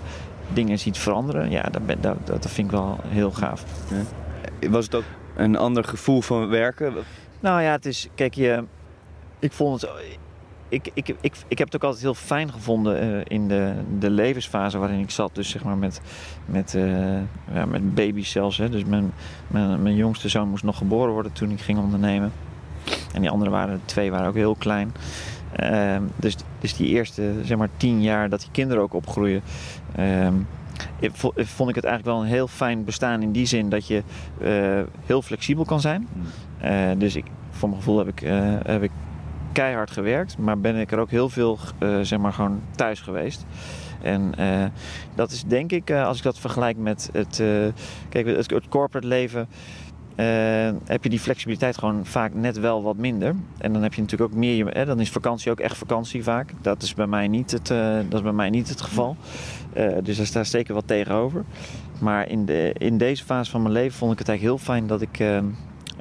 [0.54, 3.64] dingen ziet veranderen, ja, dat, ben, dat, dat vind ik wel heel gaaf.
[3.90, 4.70] Ja.
[4.70, 5.04] Was het ook
[5.36, 6.94] een ander gevoel van werken?
[7.40, 8.64] Nou ja, het is, kijk, je,
[9.40, 9.92] ik vond het
[10.76, 14.10] ik, ik, ik, ik heb het ook altijd heel fijn gevonden uh, in de, de
[14.10, 15.36] levensfase waarin ik zat.
[15.36, 16.02] Dus zeg maar met,
[16.46, 17.18] met, uh,
[17.54, 18.58] ja, met baby's zelfs.
[18.58, 18.70] Hè.
[18.70, 19.12] Dus mijn,
[19.48, 22.32] mijn, mijn jongste zoon moest nog geboren worden toen ik ging ondernemen.
[23.14, 24.94] En die andere waren, twee waren ook heel klein.
[25.64, 29.42] Uh, dus, dus die eerste zeg maar tien jaar dat die kinderen ook opgroeien...
[29.96, 30.34] Ehm,
[31.36, 34.04] vond ik het eigenlijk wel een heel fijn bestaan in die zin dat je
[34.42, 36.08] uh, heel flexibel kan zijn.
[36.60, 37.00] Hmm.
[37.00, 38.20] dus ik, voor mijn gevoel heb ik,
[38.66, 38.92] heb ik
[39.56, 43.46] keihard gewerkt, maar ben ik er ook heel veel, uh, zeg maar, gewoon thuis geweest.
[44.02, 44.66] En uh,
[45.16, 47.44] dat is denk ik, uh, als ik dat vergelijk met het,
[48.10, 49.48] kijk, het, corporate leven,
[50.86, 53.36] heb je die flexibiliteit gewoon vaak net wel wat minder.
[53.58, 56.54] En dan heb je natuurlijk ook meer, dan is vakantie ook echt vakantie vaak.
[56.62, 57.68] Dat is bij mij niet het,
[58.10, 59.16] dat is bij mij niet het geval.
[60.04, 61.44] dus daar staat zeker wat tegenover.
[62.00, 64.88] Maar in, de, in deze fase van mijn leven vond ik het eigenlijk heel fijn
[64.88, 65.24] dat ik,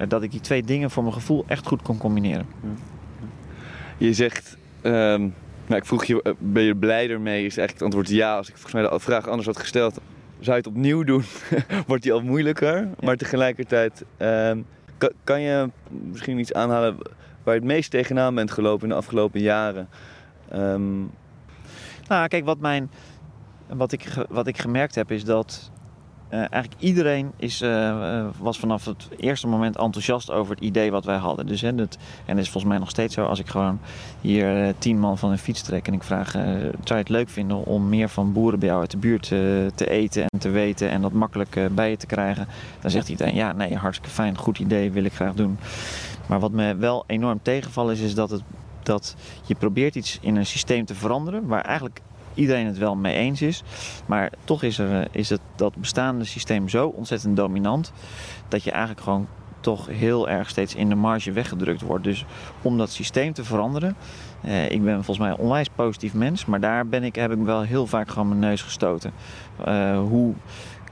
[0.08, 2.46] dat ik die twee dingen voor mijn gevoel echt goed kon combineren.
[4.04, 5.34] Je zegt, um,
[5.66, 7.44] nou, ik vroeg je, eh, ben je blij ermee?
[7.44, 8.36] Is eigenlijk het antwoord ja.
[8.36, 9.94] Als ik volgens mij de vraag anders had gesteld,
[10.38, 11.22] zou je het opnieuw doen?
[11.86, 12.88] Wordt die al moeilijker.
[13.00, 14.66] Maar tegelijkertijd, um,
[14.98, 16.96] kan, kan, je misschien iets aanhalen
[17.42, 19.88] waar je het meest tegenaan bent gelopen in de afgelopen jaren?
[20.54, 21.10] Um...
[22.08, 22.90] Nou, kijk, wat, mijn,
[23.66, 25.70] wat, ik, wat ik gemerkt heb is dat
[26.34, 31.04] uh, eigenlijk iedereen is, uh, was vanaf het eerste moment enthousiast over het idee wat
[31.04, 31.46] wij hadden.
[31.46, 33.24] Dus, hè, en dat is volgens mij nog steeds zo.
[33.24, 33.78] Als ik gewoon
[34.20, 37.64] hier tien man van een fiets trek en ik vraag: zou je het leuk vinden
[37.64, 39.22] om meer van boeren bij jou uit de buurt
[39.74, 42.48] te eten en te weten en dat makkelijk bij je te krijgen?
[42.80, 45.58] Dan zegt iedereen: ja, nee, hartstikke fijn, goed idee, wil ik graag doen.
[46.26, 48.42] Maar wat me wel enorm tegenvalt is, is dat, het,
[48.82, 49.16] dat
[49.46, 52.00] je probeert iets in een systeem te veranderen waar eigenlijk
[52.34, 53.62] iedereen het wel mee eens is.
[54.06, 57.92] Maar toch is, er, eh, is het, dat bestaande systeem zo ontzettend dominant
[58.48, 59.26] dat je eigenlijk gewoon
[59.64, 62.04] toch heel erg steeds in de marge weggedrukt wordt.
[62.04, 62.24] Dus
[62.62, 63.96] om dat systeem te veranderen.
[64.40, 67.38] Eh, ik ben volgens mij een onwijs positief mens, maar daar ben ik, heb ik
[67.38, 69.12] wel heel vaak gewoon mijn neus gestoten.
[69.68, 70.34] Uh, hoe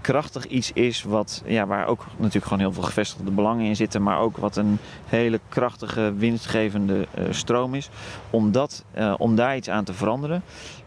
[0.00, 4.02] krachtig iets is wat, ja, waar ook natuurlijk gewoon heel veel gevestigde belangen in zitten,
[4.02, 7.88] maar ook wat een hele krachtige, winstgevende uh, stroom is.
[8.30, 8.84] Om, dat,
[9.18, 10.42] om daar iets aan te veranderen,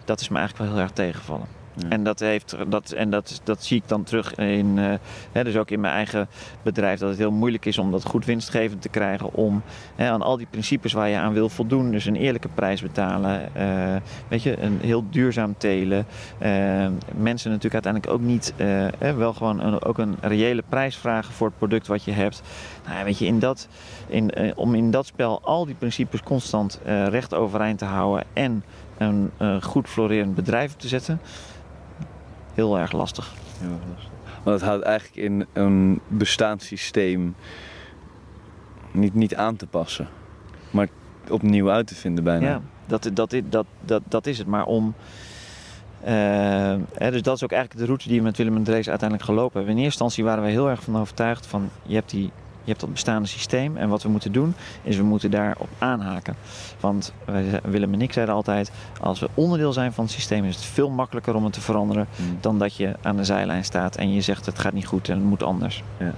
[0.06, 1.48] dat is me eigenlijk wel heel erg tegengevallen.
[1.90, 4.94] En, dat, heeft, dat, en dat, dat zie ik dan terug in, uh,
[5.32, 6.28] hè, dus ook in mijn eigen
[6.62, 9.34] bedrijf, dat het heel moeilijk is om dat goed winstgevend te krijgen.
[9.34, 9.62] Om
[9.96, 13.50] hè, aan al die principes waar je aan wil voldoen, dus een eerlijke prijs betalen,
[13.58, 13.96] uh,
[14.28, 16.06] weet je, een heel duurzaam telen.
[16.42, 18.54] Uh, mensen natuurlijk uiteindelijk ook niet,
[19.16, 22.42] wel gewoon een, ook een reële prijs vragen voor het product wat je hebt.
[22.88, 23.68] Nou, weet je, in dat,
[24.08, 28.64] in, om in dat spel al die principes constant recht overeind te houden en
[28.98, 29.32] een
[29.62, 31.20] goed florerend bedrijf te zetten
[32.56, 33.34] heel erg lastig.
[33.60, 34.14] Heel lastig.
[34.44, 37.36] Want het houdt eigenlijk in een bestaanssysteem
[38.92, 40.08] niet, niet aan te passen,
[40.72, 40.88] maar
[41.30, 42.48] opnieuw uit te vinden bijna.
[42.48, 44.48] Ja, dat, dat, dat, dat, dat is het.
[44.48, 44.94] Maar om.
[46.02, 46.12] Uh,
[46.94, 49.30] hè, dus dat is ook eigenlijk de route die we met Willem en Drees uiteindelijk
[49.30, 49.78] gelopen hebben.
[49.78, 52.32] In eerste instantie waren we heel erg van overtuigd van je hebt die
[52.66, 53.78] je hebt dat bestaande systeem.
[53.78, 56.36] En wat we moeten doen, is we moeten daarop aanhaken.
[56.80, 60.56] Want wij, Willem en ik zeiden altijd, als we onderdeel zijn van het systeem, is
[60.56, 62.38] het veel makkelijker om het te veranderen Mm.
[62.42, 65.16] dan dat je aan de zijlijn staat en je zegt het gaat niet goed en
[65.16, 65.84] het moet anders.
[66.00, 66.14] Ja.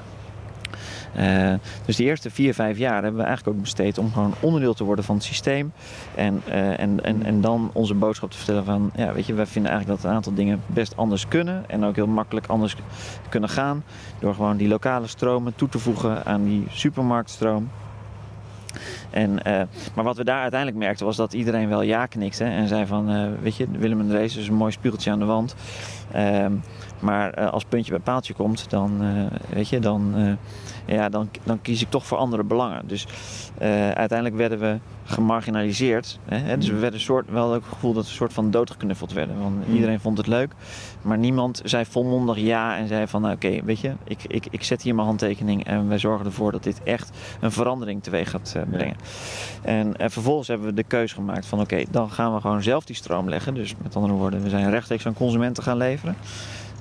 [1.16, 1.54] Eh,
[1.86, 4.84] dus die eerste vier, vijf jaar hebben we eigenlijk ook besteed om gewoon onderdeel te
[4.84, 5.72] worden van het systeem.
[6.16, 9.46] En, eh, en, en, en dan onze boodschap te vertellen van, ja, weet je, wij
[9.46, 11.70] vinden eigenlijk dat een aantal dingen best anders kunnen.
[11.70, 12.76] En ook heel makkelijk anders
[13.30, 13.84] kunnen gaan.
[14.20, 17.70] Door gewoon die lokale stromen toe te voegen aan die supermarktstroom.
[19.10, 19.62] En, eh,
[19.96, 23.10] maar wat we daar uiteindelijk merkten was dat iedereen wel ja knikte en zei van,
[23.10, 25.56] eh, weet je, Willem en Drees is een mooi spiegeltje aan de wand.
[26.12, 26.52] Ehm,
[27.00, 29.02] maar eh, als puntje bij paaltje komt, dan,
[29.50, 30.38] weet je, dan,
[30.86, 32.88] ja, dan, dan kies ik toch voor andere belangen.
[32.88, 33.08] Dus
[33.94, 36.20] uiteindelijk werden we gemarginaliseerd.
[36.26, 36.58] Hè?
[36.58, 39.40] Dus we werden soort, wel ook het gevoel dat we een soort van doodgeknuffeld werden.
[39.40, 39.76] Want Mm.
[39.76, 40.52] iedereen vond het leuk,
[41.02, 44.64] maar niemand zei volmondig ja en zei van, nou, oké, weet je, ik, ik, ik
[44.64, 47.10] zet hier mijn handtekening en wij zorgen ervoor dat dit echt
[47.40, 48.96] een verandering teweeg gaat brengen.
[49.62, 52.86] En, eh, vervolgens hebben we de keuze gemaakt van, oké, dan gaan we gewoon zelf
[52.86, 53.54] die stroom leggen.
[53.54, 56.16] Dus met andere woorden, we zijn rechtstreeks aan consumenten gaan leveren.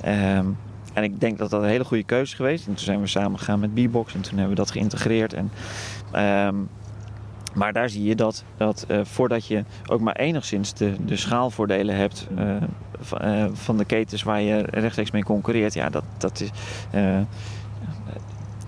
[0.01, 0.47] Ehm,
[0.93, 2.67] en ik denk dat dat een hele goede keuze is geweest.
[2.67, 5.33] En toen zijn we samen gegaan met B-Box en toen hebben we dat geïntegreerd.
[5.33, 5.51] En,
[6.13, 6.55] ehm,
[7.57, 11.97] maar daar zie je dat, dat eh, voordat je ook maar enigszins de, de schaalvoordelen
[11.97, 12.57] hebt eh,
[13.01, 16.51] van, eh, van de ketens waar je rechtstreeks mee concurreert, ja, dat, dat is.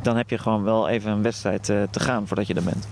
[0.02, 2.88] Dan heb je gewoon wel even een wedstrijd eh, te gaan voordat je er bent.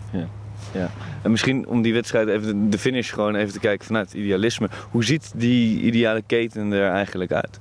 [1.22, 4.68] En misschien om die wedstrijd even de finish gewoon even te kijken vanuit idealisme.
[4.90, 7.60] Hoe ziet die ideale keten er eigenlijk uit?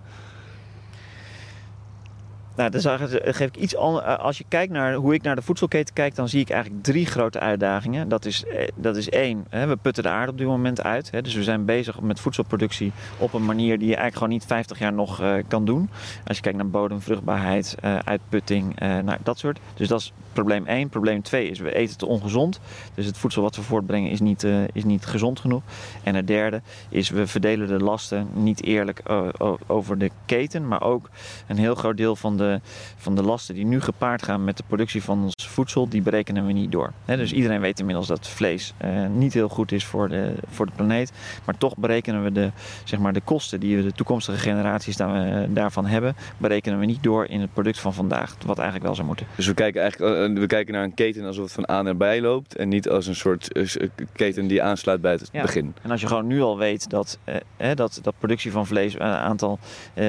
[2.56, 4.06] Nou, dan geef ik iets anders.
[4.06, 7.06] Als je kijkt naar hoe ik naar de voedselketen kijk, dan zie ik eigenlijk drie
[7.06, 8.10] grote uitdagingen.
[8.10, 11.12] Dat is, eh, dat is één, hè, we putten de aarde op dit moment uit.
[11.12, 14.46] Hè, dus we zijn bezig met voedselproductie op een manier die je eigenlijk gewoon niet
[14.46, 15.90] 50 jaar nog eh, kan doen.
[16.28, 19.60] Als je kijkt naar bodemvruchtbaarheid, eh, uitputting, eh, nou, dat soort.
[19.74, 20.90] Dus dat is probleem één.
[20.90, 22.60] Probleem twee is, we eten te ongezond.
[22.94, 25.64] Dus het voedsel wat we voortbrengen is niet, eh, is niet gezond genoeg.
[26.04, 29.28] En het derde is, we verdelen de lasten niet eerlijk eh,
[29.68, 31.10] over de keten, maar ook
[31.48, 32.60] een heel groot deel van de,
[32.98, 36.46] van de lasten die nu gepaard gaan met de productie van ons voedsel, die berekenen
[36.46, 36.94] we niet door.
[37.06, 40.72] Dus iedereen weet inmiddels dat vlees eh, niet heel goed is voor de, voor de
[40.76, 41.12] planeet.
[41.46, 42.52] Maar toch berekenen we de,
[42.84, 47.04] zeg maar, de kosten die we de toekomstige generaties daar, daarvan hebben, berekenen we niet
[47.04, 49.28] door in het product van vandaag, wat eigenlijk wel zou moeten.
[49.36, 52.04] Dus we kijken eigenlijk we kijken naar een keten alsof het van A naar B
[52.22, 52.56] loopt.
[52.56, 53.78] En niet als een soort eh, s-
[54.14, 55.42] keten die aansluit bij het Ja.
[55.42, 55.76] begin.
[55.82, 57.20] En als je gewoon nu al weet dat,
[57.58, 59.60] eh, dat, dat productie van vlees een aantal
[59.94, 60.06] eh,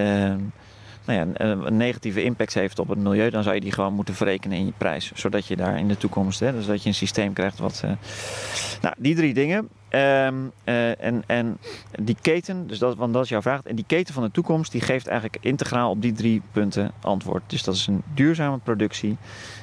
[1.06, 4.14] nou ja, een, negatieve impact heeft op het milieu, dan zou je die gewoon moeten
[4.14, 5.12] verrekenen in je prijs.
[5.14, 7.80] Zodat je daar in de toekomst, hè, dus dat je een systeem krijgt wat.
[7.84, 7.90] eh,
[8.80, 9.68] nou, die drie dingen.
[9.96, 11.58] Ehm, eh, en, en
[12.02, 13.62] die keten, dus dat, want dat is jouw vraag.
[13.62, 17.42] En die keten van de toekomst, die geeft eigenlijk integraal op die drie punten antwoord.
[17.46, 19.16] Dus dat is een duurzame productie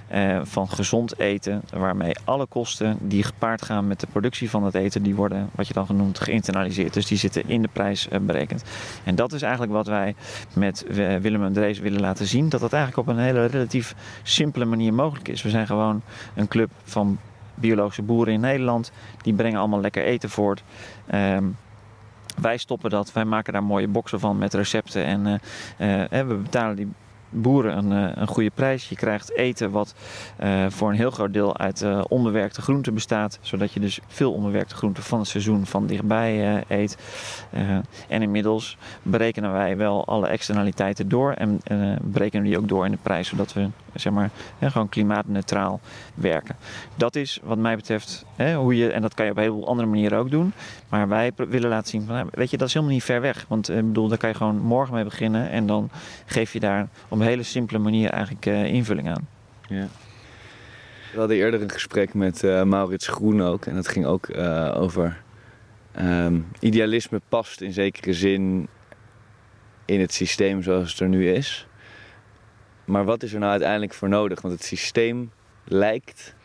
[0.08, 4.76] eh, van gezond eten, waarmee alle kosten die gepaard gaan met de productie van het
[4.76, 6.94] eten, die worden, wat je dan genoemd, geïnternaliseerd.
[6.94, 8.64] Dus die zitten in de prijs eh, berekend.
[9.04, 10.16] En dat is eigenlijk wat wij
[10.54, 10.86] met
[11.22, 14.94] Willem en Drees willen laten zien, dat dat eigenlijk op een hele relatief simpele manier
[14.94, 15.42] mogelijk is.
[15.42, 16.02] We zijn gewoon
[16.36, 17.18] een club van
[17.56, 18.92] biologische boeren in Nederland.
[19.22, 20.64] Die brengen allemaal lekker eten voort.
[21.08, 21.46] Ehm,
[22.42, 25.06] wij stoppen dat, wij maken daar mooie boxen van met recepten.
[25.06, 25.42] En
[25.78, 26.92] eh, eh, we betalen die
[27.34, 28.90] boeren een, eh, een goede prijs.
[28.90, 29.96] Je krijgt eten wat
[30.38, 33.40] eh, voor een heel groot deel uit eh, onbewerkte groenten bestaat.
[33.42, 36.98] Zodat je dus veel onbewerkte groenten van het seizoen van dichtbij eet.
[38.08, 41.32] En inmiddels berekenen wij wel alle externaliteiten door.
[41.32, 41.62] En
[42.02, 43.28] berekenen die ook door in de prijs.
[43.28, 44.30] Zodat we zeg maar,
[44.62, 45.80] gewoon klimaatneutraal
[46.14, 46.56] werken.
[46.96, 49.88] Dat is wat mij betreft hoe je, en dat kan je op een heleboel andere
[49.88, 50.54] manieren ook doen.
[50.90, 53.46] Maar wij willen laten zien van, nou, weet je, dat is helemaal niet ver weg.
[53.48, 55.50] Want ik bedoel, daar kan je gewoon morgen mee beginnen.
[55.50, 55.90] En dan
[56.26, 59.28] geef je daar op een hele simpele manier eigenlijk eh, invulling aan.
[59.68, 63.66] We hadden eerder een gesprek met eh, Maurits Groen ook.
[63.66, 65.22] En dat ging ook eh, over
[65.92, 68.68] ehm, idealisme past in zekere zin
[69.86, 71.68] in het systeem zoals het er nu is.
[72.86, 74.42] Maar wat is er nou uiteindelijk voor nodig?
[74.42, 75.32] Want het systeem
[75.64, 76.36] lijkt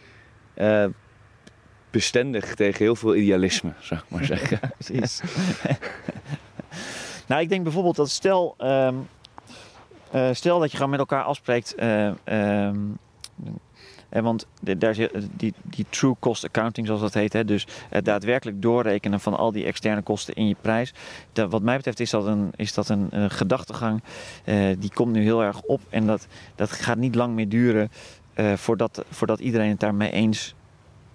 [1.90, 4.60] bestendig tegen heel veel idealisme, zou ik maar zeggen.
[4.78, 5.20] Precies.
[7.28, 8.94] nou, ik denk bijvoorbeeld dat stel, ehm,
[10.10, 11.74] eh, stel dat je gewoon met elkaar afspreekt.
[11.74, 12.76] eh, ehm,
[14.08, 18.04] eh, want daar zit die, die true cost accounting, zoals dat heet, hè, dus het
[18.04, 20.94] daadwerkelijk doorrekenen van al die externe kosten in je prijs.
[21.32, 24.02] Dat, wat mij betreft is dat een, is dat een eh, gedachtegang
[24.44, 25.80] eh, die komt nu heel erg op.
[25.88, 27.90] En dat, dat gaat niet lang meer duren
[28.34, 30.54] eh, voordat, voordat iedereen het daarmee eens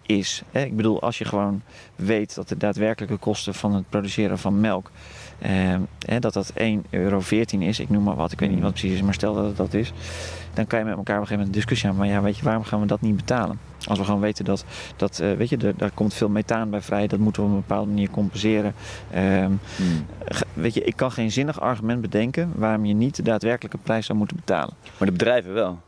[0.05, 0.43] is.
[0.51, 1.61] Ik bedoel, als je gewoon
[1.95, 4.91] weet dat de daadwerkelijke kosten van het produceren van melk,
[5.39, 7.21] eh, hè, dat dat 1,14 euro
[7.59, 9.57] is, ik noem maar wat, ik weet niet wat precies is, maar stel dat het
[9.57, 9.93] dat is,
[10.53, 12.37] dan kan je met elkaar op een gegeven moment een discussie aan, maar ja, weet
[12.37, 13.59] je, waarom gaan we dat niet betalen?
[13.87, 14.65] Als we gewoon weten dat,
[14.95, 17.53] dat uh, weet je, er, daar komt veel methaan bij vrij, dat moeten we op
[17.55, 18.73] een bepaalde manier compenseren.
[19.15, 20.05] Um, hmm.
[20.53, 24.17] Weet je, ik kan geen zinnig argument bedenken waarom je niet de daadwerkelijke prijs zou
[24.17, 24.73] moeten betalen.
[24.97, 25.79] Maar de bedrijven wel.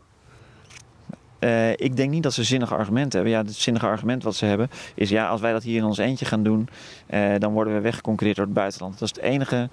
[1.46, 3.38] Uh, ik denk niet dat ze zinnige argumenten hebben.
[3.38, 5.98] Ja, het zinnige argument wat ze hebben is: ja, als wij dat hier in ons
[5.98, 6.70] eentje gaan doen,
[7.10, 9.00] uh, dan worden we weggeconcureerd door het buitenland.
[9.00, 9.70] Dat is het enige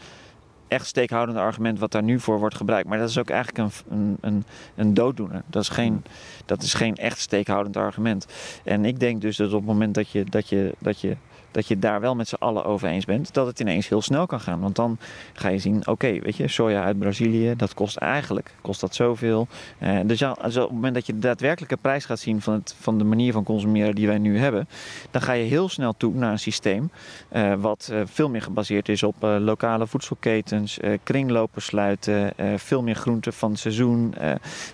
[0.68, 2.88] echt steekhoudende argument wat daar nu voor wordt gebruikt.
[2.88, 5.42] Maar dat is ook eigenlijk een, een, een, dooddoener.
[5.46, 6.04] Dat is, geen,
[6.44, 8.26] dat is geen echt steekhoudend argument.
[8.64, 11.16] En ik denk dus dat op het moment dat je, dat je, dat je
[11.52, 14.26] dat je daar wel met z'n allen over eens bent, dat het ineens heel snel
[14.26, 14.60] kan gaan.
[14.60, 14.98] Want dan
[15.32, 19.46] ga je zien, oké, weet je, soja uit Brazilië, dat kost eigenlijk kost dat zoveel.
[19.82, 22.74] Uh, dus ja, op het moment dat je de daadwerkelijke prijs gaat zien van, het,
[22.80, 24.68] van de manier van consumeren die wij nu hebben,
[25.10, 26.90] dan ga je heel snel toe naar een systeem
[27.32, 33.32] uh, wat uh, veel meer gebaseerd is op lokale voedselketens, kringlopen sluiten, veel meer groenten
[33.32, 34.14] van het seizoen.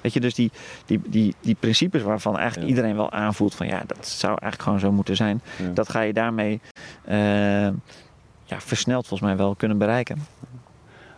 [0.00, 0.50] weet je, dus die,
[0.86, 2.74] die, die, die principes waarvan eigenlijk ja.
[2.74, 5.68] iedereen wel aanvoelt van ja, dat zou eigenlijk gewoon zo moeten zijn, ja.
[5.68, 6.60] dat ga je daarmee
[7.08, 7.14] uh,
[8.44, 10.18] ja, versneld volgens mij wel kunnen bereiken.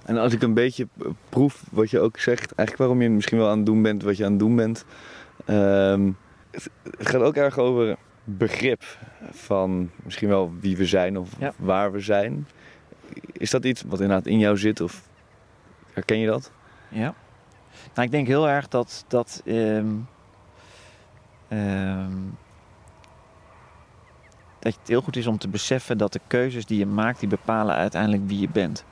[0.05, 0.89] En als ik een beetje
[1.29, 4.17] proef wat je ook zegt, eigenlijk waarom je misschien wel aan het doen bent wat
[4.17, 4.85] je aan het doen bent.
[5.47, 6.17] Um,
[6.51, 8.83] het, het, gaat ook erg over begrip
[9.31, 11.53] van misschien wel wie we zijn of ja.
[11.57, 12.47] waar we zijn.
[13.33, 15.09] Is dat iets wat inderdaad in jou zit of
[15.93, 16.53] herken je dat?
[16.89, 17.15] Ja.
[17.95, 20.09] Nou, ik denk heel erg dat, dat um, um,
[24.61, 27.29] dat het heel goed is om te beseffen dat de keuzes die je maakt, die
[27.29, 28.85] bepalen uiteindelijk wie je bent.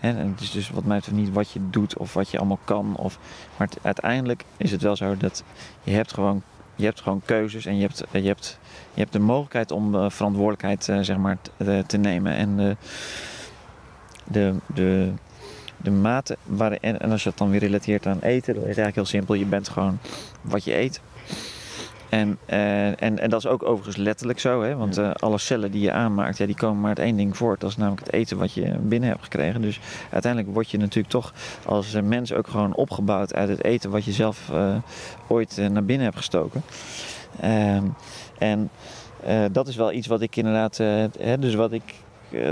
[0.00, 2.58] en het is dus wat mij betreft niet wat je doet of wat je allemaal
[2.64, 2.96] kan.
[2.96, 3.18] Of,
[3.56, 5.44] maar uiteindelijk is het wel zo dat
[5.82, 6.42] je hebt gewoon,
[6.74, 8.58] je hebt gewoon keuzes en je hebt, je hebt,
[8.94, 12.32] je hebt de mogelijkheid om uh, verantwoordelijkheid uh, zeg maar, uh, te nemen.
[12.34, 12.76] En de,
[14.24, 15.12] de, de,
[15.76, 18.96] de mate waarin, en, als je het dan weer relateert aan eten, dan is eigenlijk
[18.96, 19.34] heel simpel.
[19.34, 19.98] Je bent gewoon
[20.40, 21.00] wat je eet.
[22.12, 24.76] En, uh, en, en dat is ook overigens letterlijk zo, hè?
[24.76, 27.60] want uh, alle cellen die je aanmaakt, ja, die komen maar uit één ding voort.
[27.60, 29.62] Dat is namelijk het eten wat je binnen hebt gekregen.
[29.62, 31.32] Dus uiteindelijk word je natuurlijk toch
[31.64, 34.76] als mens ook gewoon opgebouwd uit het eten wat je zelf uh,
[35.28, 36.62] ooit naar binnen hebt gestoken.
[37.40, 37.84] Ehm,
[38.38, 38.70] en
[39.52, 40.76] dat is wel iets wat ik inderdaad,
[41.18, 41.94] hè, dus wat ik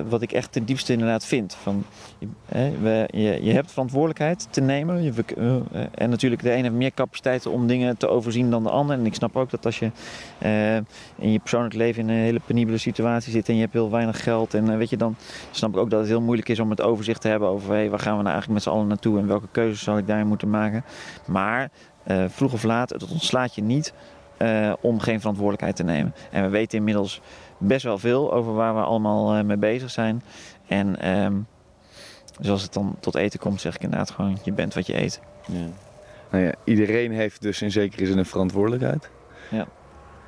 [0.08, 1.54] wat ik echt ten diepste inderdaad vind.
[1.54, 1.84] Van,
[2.18, 5.02] je, je, je, hebt verantwoordelijkheid te nemen.
[5.02, 5.56] Je, uh,
[5.94, 8.98] en natuurlijk, de ene heeft meer capaciteit om dingen te overzien dan de ander.
[8.98, 9.90] En ik snap ook dat als je
[10.42, 10.74] uh,
[11.16, 14.22] in je persoonlijk leven in een hele penibele situatie zit en je hebt heel weinig
[14.22, 14.54] geld.
[14.54, 15.16] En weet je, dan
[15.50, 17.90] snap ik ook dat het heel moeilijk is om het overzicht te hebben over hey,
[17.90, 20.26] waar gaan we nou eigenlijk met z'n allen naartoe en welke keuzes zal ik daarin
[20.26, 20.84] moeten maken.
[21.26, 21.70] Maar
[22.28, 23.92] vroeg of laat, het ontslaat je niet
[24.80, 26.14] om geen verantwoordelijkheid te nemen.
[26.30, 27.20] En we weten inmiddels
[27.60, 30.22] best wel veel over waar we allemaal uh, mee bezig zijn.
[30.66, 31.46] En um,
[32.40, 35.20] zoals het dan tot eten komt, zeg ik inderdaad gewoon: je bent wat je eet.
[35.46, 35.66] Ja.
[36.30, 39.10] Nou ja, iedereen heeft dus in zekere zin een verantwoordelijkheid.
[39.50, 39.66] Ja.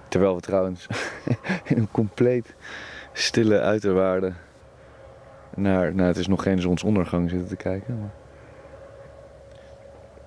[0.09, 0.87] Terwijl we trouwens
[1.65, 2.55] in een compleet
[3.13, 4.33] stille uiterwaarde
[5.55, 7.99] naar, nou het is nog geen zonsondergang zitten te kijken.
[8.01, 8.11] Maar...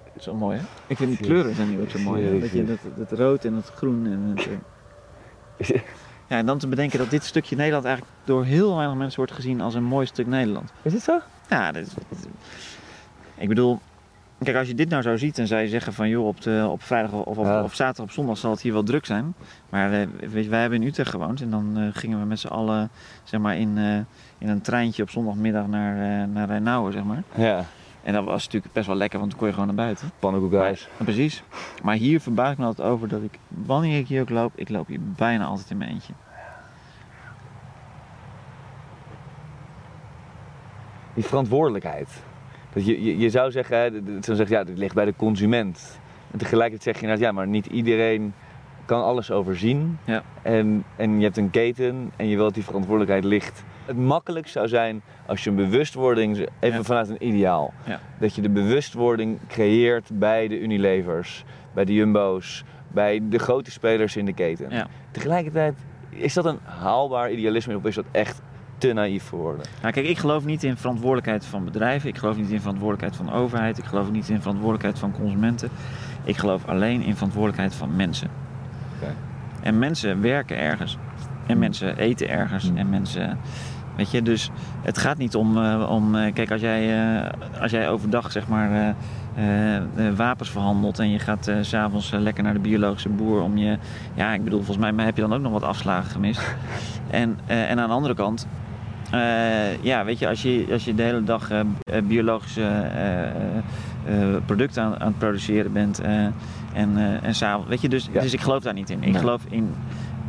[0.03, 0.63] Het is wel mooi hè?
[0.87, 2.25] Ik vind die kleuren zijn nu ook zo mooi.
[2.25, 2.39] Hè?
[2.39, 4.47] Dat, je, dat, dat rood en het groen en het...
[6.27, 9.17] Eh, Ja, en dan te bedenken dat dit stukje Nederland eigenlijk door heel weinig mensen
[9.17, 10.71] wordt gezien als een mooi stuk Nederland.
[10.81, 11.19] Is het zo?
[11.49, 11.93] Ja, dit,
[13.38, 13.79] ik bedoel,
[14.43, 16.67] kijk, als je dit nou zo ziet en zou je zeggen van joh, op, de,
[16.69, 17.63] op vrijdag of op, ja.
[17.63, 19.33] of zaterdag of zondag zal het hier wel druk zijn.
[19.69, 22.47] Maar uh, weet, wij hebben in Utrecht gewoond en dan uh, gingen we met z'n
[22.47, 22.89] allen
[23.23, 23.95] zeg maar, in, uh,
[24.38, 27.23] in een treintje op zondagmiddag naar, naar Rijnauwen, zeg maar.
[27.35, 27.65] Ja.
[28.05, 30.11] En dat was natuurlijk best wel lekker, want dan kon je gewoon naar buiten.
[30.19, 30.89] Pannenkoekijs.
[30.97, 31.43] Precies.
[31.83, 34.69] Maar hier verbaas ik me altijd over dat ik, wanneer ik hier ook loop, ik
[34.69, 36.13] loop hier bijna altijd in mijn eentje.
[41.13, 42.23] Die verantwoordelijkheid.
[42.73, 45.99] Dat je, je, je zou zeggen, dan zeg je, ja, dit ligt bij de consument.
[46.31, 48.33] En tegelijkertijd zeg je, nou, ja, maar niet iedereen
[48.85, 49.97] kan alles overzien.
[50.03, 50.23] Ja.
[50.41, 54.48] En, en je hebt een keten en je wilt dat die verantwoordelijkheid ligt het makkelijk
[54.48, 56.84] zou zijn als je een bewustwording, even Ja.
[56.84, 58.00] vanuit een ideaal, Ja.
[58.19, 61.43] dat je de bewustwording creëert bij de Unilevers,
[61.74, 64.69] bij de Jumbo's, bij de grote spelers in de keten.
[64.69, 64.88] Ja.
[65.12, 65.74] Tegelijkertijd,
[66.10, 68.41] is dat een haalbaar idealisme of is dat echt
[68.78, 69.65] te naïef voor woorden?
[69.82, 72.10] Nou, kijk, ik geloof niet in verantwoordelijkheid van bedrijven.
[72.10, 73.78] Ik geloof niet in verantwoordelijkheid van de overheid.
[73.78, 75.69] Ik geloof niet in verantwoordelijkheid van consumenten.
[76.24, 78.30] Ik geloof alleen in verantwoordelijkheid van mensen.
[79.62, 80.98] En mensen werken ergens.
[81.48, 82.67] En mensen eten ergens.
[82.67, 82.78] Hmm.
[82.78, 83.38] En mensen
[83.95, 84.49] Weet je, dus
[84.81, 87.29] het gaat niet om, eh, om eh, kijk, als jij, eh,
[87.62, 88.96] als jij overdag zeg maar
[90.15, 93.77] wapens verhandelt en je gaat s s'avonds lekker naar de biologische boer om je,
[94.13, 96.56] ja, ik bedoel, volgens mij heb je dan ook nog wat afslagen gemist.
[97.10, 98.48] en, en aan de andere kant,
[99.81, 101.50] ja, weet je, als je, als je de hele dag
[102.04, 102.69] biologische
[104.46, 106.00] producten aan, aan het produceren bent
[106.73, 108.21] en, en s'avonds, weet je, dus, Ja.
[108.21, 109.04] dus ik geloof daar niet in.
[109.04, 109.19] Ik Nee.
[109.19, 109.73] geloof in,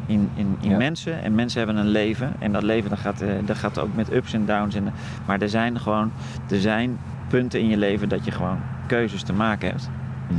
[0.07, 0.77] in, in, in Ja.
[0.77, 3.95] mensen en mensen hebben een leven en dat leven dat gaat, eh, dat gaat ook
[3.95, 4.75] met ups en downs.
[4.75, 4.93] En,
[5.27, 6.11] maar er zijn gewoon,
[6.51, 6.99] er zijn
[7.29, 9.89] punten in je leven dat je gewoon keuzes te maken hebt.
[10.29, 10.37] Hmm.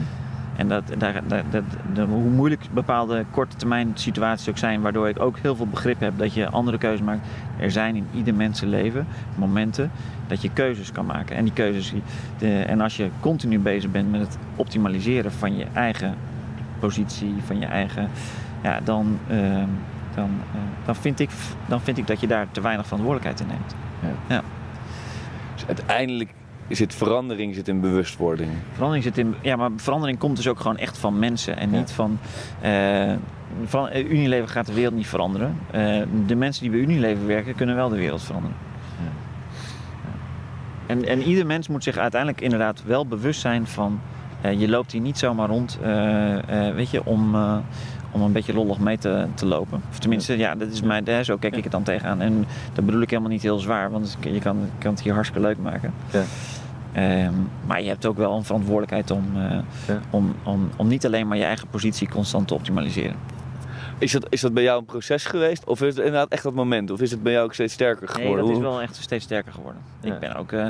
[0.55, 1.63] En dat, daar, dat,
[1.93, 5.99] de- hoe moeilijk bepaalde korte termijn situaties ook zijn, waardoor ik ook heel veel begrip
[5.99, 7.27] heb dat je andere keuzes maakt.
[7.59, 9.91] Er zijn in ieder mensenleven momenten
[10.27, 11.35] dat je keuzes kan maken.
[11.35, 11.93] En die keuzes,
[12.37, 16.13] de, en als je continu bezig bent met het optimaliseren van je eigen
[16.79, 18.09] positie, van je eigen,
[18.63, 19.67] ja, dan, ehm,
[20.15, 21.29] dan, eh, dan, vind ik,
[21.65, 23.75] dan vind ik dat je daar te weinig verantwoordelijkheid in neemt.
[25.53, 26.29] Dus uiteindelijk
[26.69, 28.49] zit verandering zit in bewustwording.
[28.73, 29.35] Verandering zit in.
[29.41, 31.77] Ja, maar verandering komt dus ook gewoon echt van mensen en Ja.
[31.77, 32.19] niet van.
[33.65, 35.57] van eh, Unilever gaat de wereld niet veranderen.
[36.25, 38.57] De mensen die bij Unilever werken kunnen wel de wereld veranderen.
[38.99, 39.11] Ja.
[40.87, 43.99] En, en ieder mens moet zich uiteindelijk inderdaad wel bewust zijn van.
[44.57, 45.79] je loopt hier niet zomaar rond,
[46.75, 47.35] weet je, om,
[48.17, 49.81] om een beetje lollig mee te, te lopen.
[49.89, 52.21] Of tenminste, ja, dat is mij, daar, zo kijk ik het dan tegenaan.
[52.21, 55.13] En dat bedoel ik helemaal niet heel zwaar, want je kan, je kan het hier
[55.13, 55.93] hartstikke leuk maken.
[56.11, 56.23] Ja.
[56.93, 57.33] Ehm,
[57.65, 59.57] maar je hebt ook wel een verantwoordelijkheid om, eh,
[59.87, 59.99] Ja.
[60.09, 63.15] om, om, om niet alleen maar je eigen positie constant te optimaliseren.
[63.99, 65.65] Is dat, is dat bij jou een proces geweest?
[65.65, 66.91] Of is het inderdaad echt dat moment?
[66.91, 68.45] Of is het bij jou ook steeds sterker Nee, geworden?
[68.45, 69.81] dat is wel echt steeds sterker geworden.
[70.01, 70.13] Ja.
[70.13, 70.67] Ik ben ook eh,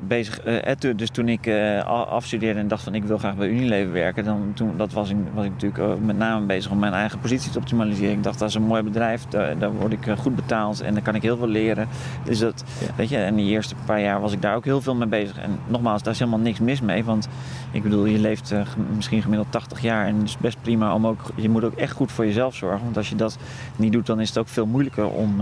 [0.00, 0.40] bezig.
[0.40, 3.92] eh, eh, dus toen ik eh, afstudeerde en dacht van ik wil graag bij Unilever
[3.92, 7.18] werken, dan toen, dat was, ik, was ik natuurlijk met name bezig om mijn eigen
[7.18, 8.12] positie te optimaliseren.
[8.12, 11.02] Ik dacht dat is een mooi bedrijf, daar, daar word ik goed betaald en daar
[11.02, 11.88] kan ik heel veel leren.
[12.24, 12.86] Dus dat, Ja.
[12.96, 15.38] weet je, en die eerste paar jaar was ik daar ook heel veel mee bezig.
[15.38, 17.28] En nogmaals, daar is helemaal niks mis mee, want
[17.70, 18.54] ik bedoel, je leeft
[18.96, 21.92] misschien gemiddeld 80 jaar en het is best prima om ook, je moet ook echt
[21.92, 22.84] goed voor jezelf zorgen.
[22.84, 23.38] Want als je dat
[23.76, 25.34] niet doet, dan is het ook veel moeilijker om,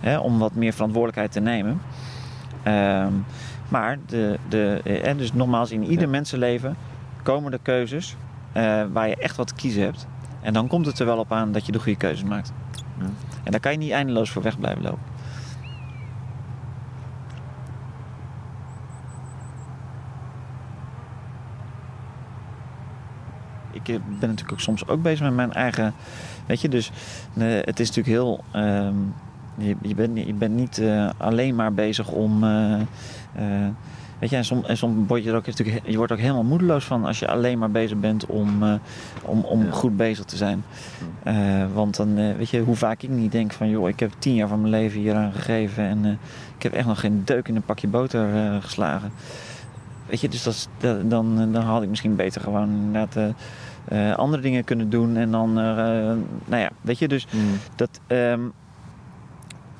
[0.00, 1.80] hè, om wat meer verantwoordelijkheid te nemen.
[2.62, 3.12] Ehm,
[3.72, 6.10] maar, de, de, eh, en dus nogmaals, in ieder Ja.
[6.10, 6.76] mensenleven
[7.22, 8.16] komen er keuzes
[8.52, 10.06] eh, waar je echt wat te kiezen hebt.
[10.40, 12.52] En dan komt het er wel op aan dat je de goede keuzes maakt.
[12.98, 13.04] Ja.
[13.44, 15.02] En daar kan je niet eindeloos voor weg blijven lopen.
[23.70, 25.94] Ik eh, ben natuurlijk ook soms ook bezig met mijn eigen.
[26.46, 26.90] Weet je, dus
[27.38, 28.44] het is natuurlijk heel.
[28.50, 28.94] ehm,
[29.58, 32.44] je, je, bent, niet- je bent niet eh, alleen maar bezig om.
[32.44, 32.72] eh,
[33.34, 33.68] eh,
[34.18, 35.80] weet je, en soms en soms word je er ook natuurlijk.
[35.86, 38.62] Je wordt ook helemaal moedeloos van als je alleen maar bezig bent om,
[39.22, 39.70] om, om Ja.
[39.70, 40.64] goed bezig te zijn.
[41.22, 41.34] Eh,
[41.74, 44.48] want dan, weet je, hoe vaak ik niet denk van, joh, ik heb tien jaar
[44.48, 46.04] van mijn leven hier aan gegeven en
[46.56, 48.28] ik heb echt nog geen deuk in een pakje boter
[48.62, 49.10] geslagen.
[50.06, 53.34] Weet je, dus dat, is- dat- dan, dan had ik misschien beter gewoon inderdaad
[54.16, 56.16] andere dingen kunnen doen en dan, nou
[56.48, 57.40] ja, weet je, dus Mm.
[57.76, 58.00] dat.
[58.06, 58.40] ehm,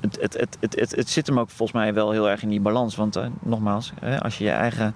[0.02, 2.48] het, het, het, het, het, het zit hem ook volgens mij wel heel erg in
[2.48, 2.96] die balans.
[2.96, 4.94] Want eh, nogmaals, hè, als je je eigen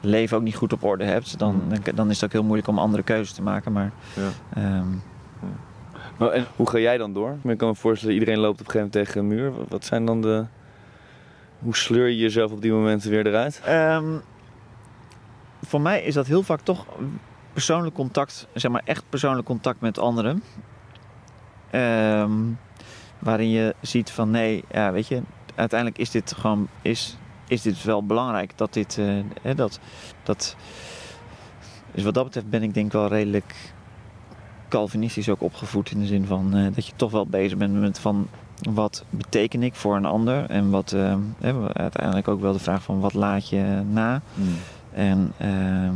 [0.00, 2.68] leven ook niet goed op orde hebt, dan, dan, dan is het ook heel moeilijk
[2.68, 3.72] om andere keuzes te maken.
[3.72, 4.28] Maar Ja.
[4.54, 4.86] ehm,
[6.16, 7.36] Maar en hoe ga jij dan door?
[7.44, 9.52] Ik kan me voorstellen, iedereen loopt op een gegeven moment tegen een muur.
[9.58, 10.44] Wat- Wat zijn dan de...
[11.58, 13.60] Hoe sleur je jezelf op die momenten weer eruit?
[13.64, 14.04] Ehm,
[15.66, 16.86] voor mij is dat heel vaak toch
[17.52, 20.42] persoonlijk contact, zeg maar echt persoonlijk contact met anderen.
[21.70, 22.32] Ehm,
[23.18, 25.22] waarin je ziet van nee, ja, weet je,
[25.54, 27.16] uiteindelijk is dit gewoon is,
[27.48, 29.80] is dit wel belangrijk dat dit eh, hè, dat
[30.22, 30.56] dat
[31.92, 33.54] dus wat dat betreft ben ik denk wel redelijk
[34.68, 37.98] Calvinistisch ook opgevoed in de zin van eh, dat je toch wel bezig bent met
[37.98, 38.28] van
[38.72, 40.50] wat beteken ik voor een ander?
[40.50, 44.20] En wat eh, hè, uiteindelijk ook wel de vraag van wat laat je na?
[44.92, 45.94] En, ehm,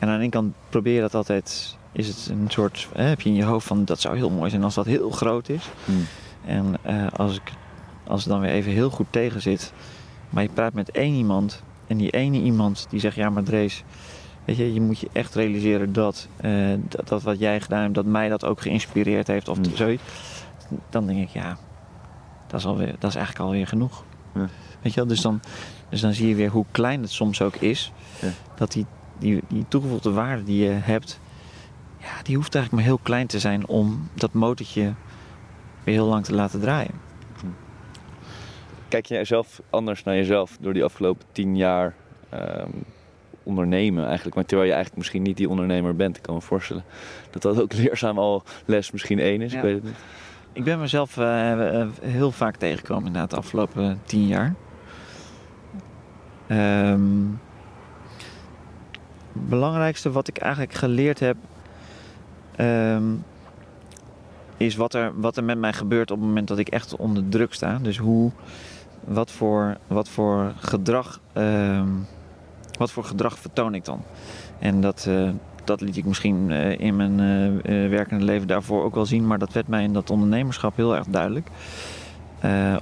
[0.00, 3.20] en aan de ene kant probeer je dat altijd, is het een soort, hè, heb
[3.20, 5.68] je in je hoofd van dat zou heel mooi zijn als dat heel groot is.
[5.84, 6.06] Mm.
[6.46, 7.52] En eh, als, ik,
[8.06, 9.72] als het dan weer even heel goed tegen zit,
[10.30, 13.84] maar je praat met één iemand en die ene iemand die zegt ja maar Drees,
[14.44, 16.52] weet je, je moet je echt realiseren dat, eh,
[16.88, 19.76] dat, dat wat jij gedaan hebt, dat mij dat ook geïnspireerd heeft of Mm.
[19.76, 20.02] zoiets.
[20.90, 21.56] Dan denk ik ja,
[22.46, 24.04] dat is, alweer, dat is eigenlijk alweer genoeg.
[24.34, 24.48] Ja.
[24.82, 25.40] Weet je wel, dus dan,
[25.88, 27.92] dus dan zie je weer hoe klein het soms ook is.
[28.20, 28.28] Ja.
[28.56, 28.86] Dat die,
[29.18, 31.20] die, die toegevoegde waarde die je hebt,
[31.98, 34.94] ja, die hoeft eigenlijk maar heel klein te zijn om dat motortje
[35.84, 37.06] weer heel lang te laten draaien.
[38.88, 41.94] Kijk jij zelf anders naar jezelf door die afgelopen tien jaar
[42.28, 42.70] ehm,
[43.42, 44.36] ondernemen eigenlijk?
[44.36, 46.16] Maar terwijl je eigenlijk misschien niet die ondernemer bent.
[46.16, 46.84] Ik kan me voorstellen
[47.30, 49.52] dat dat ook leerzaam al les misschien één is.
[49.52, 49.58] Ja.
[49.58, 49.96] Ik weet het niet.
[50.52, 54.54] ik ben mezelf uh, heel vaak tegengekomen inderdaad de afgelopen tien jaar.
[56.50, 57.40] Um,
[59.32, 61.36] het belangrijkste wat ik eigenlijk geleerd heb,
[62.60, 63.24] um,
[64.56, 67.28] is wat er, wat er met mij gebeurt op het moment dat ik echt onder
[67.28, 67.78] druk sta.
[67.82, 68.30] Dus hoe,
[69.04, 72.06] wat voor, wat voor gedrag, um,
[72.78, 74.02] wat voor gedrag vertoon ik dan?
[74.58, 75.30] En dat, uh,
[75.64, 79.38] dat liet ik misschien uh, in mijn uh, werkende leven daarvoor ook wel zien, maar
[79.38, 81.48] dat werd mij in dat ondernemerschap heel erg duidelijk.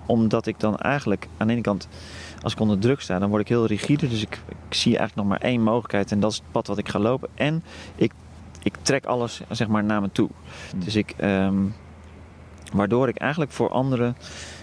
[0.07, 1.89] omdat ik dan eigenlijk aan de ene kant
[2.43, 4.09] als ik onder druk sta, dan word ik heel rigide.
[4.09, 6.79] Dus ik, ik, zie eigenlijk nog maar één mogelijkheid en dat is het pad wat
[6.79, 7.29] ik ga lopen.
[7.35, 7.63] En
[7.95, 8.13] ik,
[8.67, 10.29] ik trek alles zeg maar naar me toe.
[10.71, 10.81] Hmm.
[10.85, 11.75] Dus ik, um,
[12.73, 14.17] waardoor ik eigenlijk voor anderen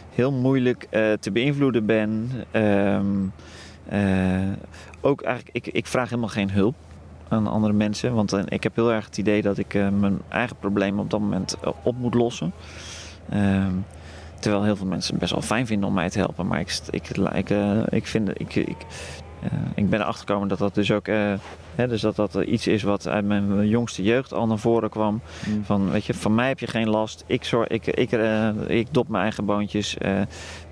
[0.10, 2.32] heel moeilijk uh, te beïnvloeden ben.
[2.52, 3.34] Um,
[3.94, 4.52] uh,
[5.02, 6.76] ook eigenlijk, ik, ik vraag helemaal geen hulp
[7.28, 8.14] aan andere mensen.
[8.14, 11.20] Want uh, ik heb heel erg het idee dat ik mijn eigen problemen op dat
[11.20, 12.54] moment op moet lossen.
[13.34, 13.86] Um,
[14.40, 16.48] Terwijl heel veel mensen het best wel fijn vinden om mij te helpen.
[16.48, 18.78] Maar ik, ik, ik, uh, ik, vind, ik, ik,
[19.76, 21.34] ik ben erachter gekomen dat dat dus ook uh,
[21.76, 25.22] hè, dus dat dat iets is wat uit mijn jongste jeugd al naar voren kwam.
[25.48, 25.64] Mm.
[25.66, 27.24] Van, weet je, van mij heb je geen last.
[27.28, 28.12] Ik, zorg, ik, ik,
[28.68, 29.98] ik dop mijn eigen boontjes.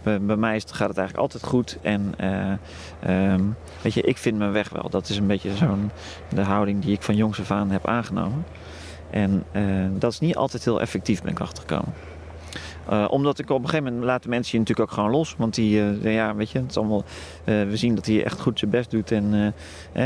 [0.04, 1.78] Bij, bij, mij gaat het eigenlijk altijd goed.
[1.82, 2.14] En
[3.08, 4.90] um, weet je, ik vind mijn weg wel.
[4.90, 5.92] Dat is een beetje zo'n
[6.30, 8.46] de houding die ik van jongs af aan heb aangenomen.
[9.10, 9.44] En
[9.98, 11.94] dat is niet altijd heel effectief, ben ik achtergekomen.
[12.90, 15.36] Uh, omdat ik op een gegeven moment laten mensen je natuurlijk ook gewoon los.
[15.38, 17.04] Want die, uh, ja, weet je, het is allemaal,
[17.46, 19.54] uh, we zien dat hij echt goed zijn best doet en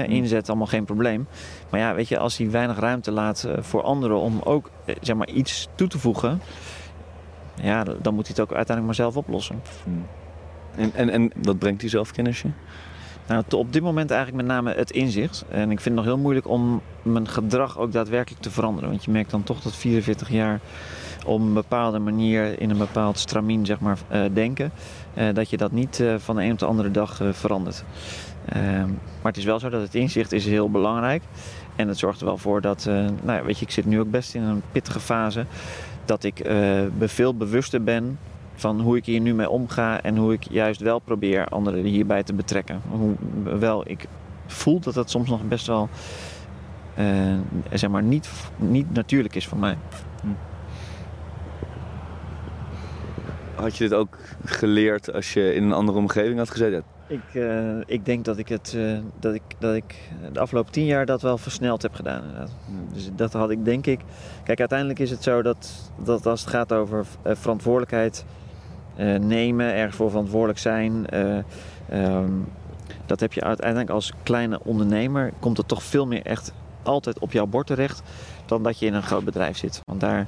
[0.08, 1.28] inzet, allemaal geen probleem.
[1.70, 4.70] Maar ja, weet je, als hij weinig ruimte laat voor anderen om ook,
[5.02, 6.42] zeg maar, iets toe te voegen.
[7.62, 9.62] Ja, dan moet hij het ook uiteindelijk maar zelf oplossen.
[9.84, 10.06] Hmm.
[10.76, 12.50] En, en, en wat brengt die zelfkennis je?
[13.28, 15.46] Nou, op dit moment eigenlijk met name het inzicht.
[15.50, 18.90] En ik vind het nog heel moeilijk om mijn gedrag ook daadwerkelijk te veranderen.
[18.90, 20.60] Want je merkt dan toch dat 44 jaar
[21.26, 24.72] op een bepaalde manier in een bepaald stramien zeg maar, uh, denken.
[25.18, 27.84] Uh, dat je dat niet uh, van de een op de andere dag verandert.
[28.46, 31.24] Ehm, maar het is wel zo dat het inzicht is heel belangrijk.
[31.76, 34.12] En het zorgt er wel voor dat, nou ja, weet je, ik zit nu ook
[34.12, 35.46] best in een pittige fase.
[36.06, 36.50] Dat ik
[37.00, 38.20] veel bewuster ben
[38.56, 42.24] van hoe ik hier nu mee omga en hoe ik juist wel probeer anderen hierbij
[42.24, 42.82] te betrekken.
[43.44, 44.06] Hoewel ik
[44.48, 45.90] voel dat dat soms nog best wel
[47.74, 49.78] zeg maar niet, niet natuurlijk is voor mij.
[50.22, 50.28] Hm.
[53.56, 56.84] Had je dit ook geleerd als je in een andere omgeving had gezeten?
[57.08, 59.96] Ik, uh, ik denk dat ik, het, uh, dat, ik, dat ik
[60.34, 62.22] de afgelopen tien jaar dat wel versneld heb gedaan.
[62.24, 62.52] Inderdaad.
[62.94, 64.00] Dus dat had ik denk ik.
[64.44, 68.26] Kijk, uiteindelijk is het zo dat, dat als het gaat over verantwoordelijkheid
[68.98, 71.06] uh, nemen, ergens voor verantwoordelijk zijn.
[71.94, 72.48] Um,
[73.06, 76.54] dat heb je uiteindelijk als kleine ondernemer, komt het toch veel meer echt
[76.84, 78.02] altijd op jouw bord terecht
[78.46, 79.82] dan dat je in een groot bedrijf zit.
[79.84, 80.28] Want daar,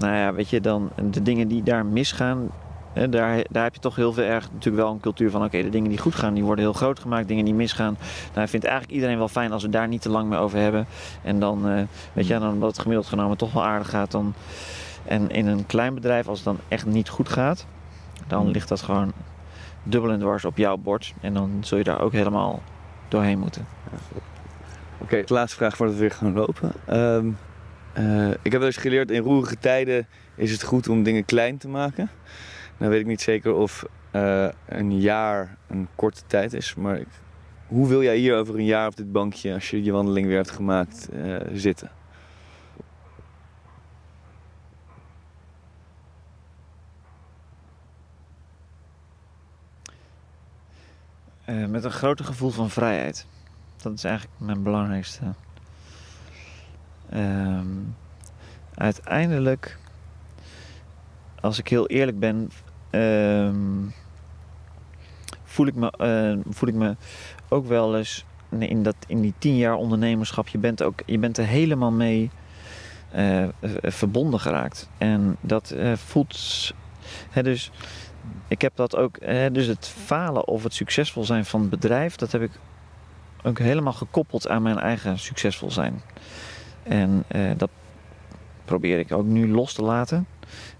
[0.00, 2.50] nou ja, weet je, dan de dingen die daar misgaan,
[2.92, 5.62] hè, daar, daar heb je toch heel veel erg natuurlijk wel een cultuur van: oké,
[5.62, 7.28] de dingen die goed gaan, die worden heel groot gemaakt.
[7.28, 7.96] Dingen die misgaan,
[8.34, 10.86] nou, vindt eigenlijk iedereen wel fijn als we daar niet te lang meer over hebben.
[11.22, 11.82] En dan, uh,
[12.12, 14.10] weet je, dan omdat het gemiddeld genomen toch wel aardig gaat.
[14.10, 14.34] Dan,
[15.04, 17.66] en in een klein bedrijf, als het dan echt niet goed gaat,
[18.26, 18.50] dan hmm.
[18.50, 19.12] ligt dat gewoon
[19.82, 21.14] dubbel en dwars op jouw bord.
[21.20, 22.62] En dan zul je daar ook helemaal
[23.08, 23.66] doorheen moeten.
[23.84, 24.02] Oké,
[24.98, 26.72] okay, de laatste vraag voordat we weer gaan lopen.
[26.90, 27.38] Um,
[27.98, 31.58] uh, ik heb wel eens geleerd, in roerige tijden is het goed om dingen klein
[31.58, 32.10] te maken.
[32.76, 37.00] Nou weet ik niet zeker of uh, een jaar een korte tijd is, maar
[37.66, 40.36] hoe wil jij hier over een jaar op dit bankje, als je je wandeling weer
[40.36, 41.90] hebt gemaakt, uh, zitten?
[51.68, 53.26] met een groter gevoel van vrijheid.
[53.76, 55.22] Dat is eigenlijk mijn belangrijkste.
[57.14, 57.96] Um,
[58.74, 59.78] uiteindelijk,
[61.40, 62.50] als ik heel eerlijk ben,
[62.90, 63.92] um,
[65.44, 66.96] voel, ik me, uh, voel ik me
[67.48, 68.24] ook wel eens
[68.58, 72.30] in, dat, in die tien jaar ondernemerschap, je bent, ook, je bent er helemaal mee
[73.14, 73.48] uh,
[73.82, 74.88] verbonden geraakt.
[74.98, 76.74] En dat uh, voelt.
[77.30, 77.70] Hè, dus
[78.48, 79.16] ik heb dat ook.
[79.20, 82.50] Hè, dus het falen of het succesvol zijn van het bedrijf, dat heb ik
[83.42, 86.02] ook helemaal gekoppeld aan mijn eigen succesvol zijn.
[86.88, 87.70] En uh, dat
[88.64, 90.26] probeer ik ook nu los te laten.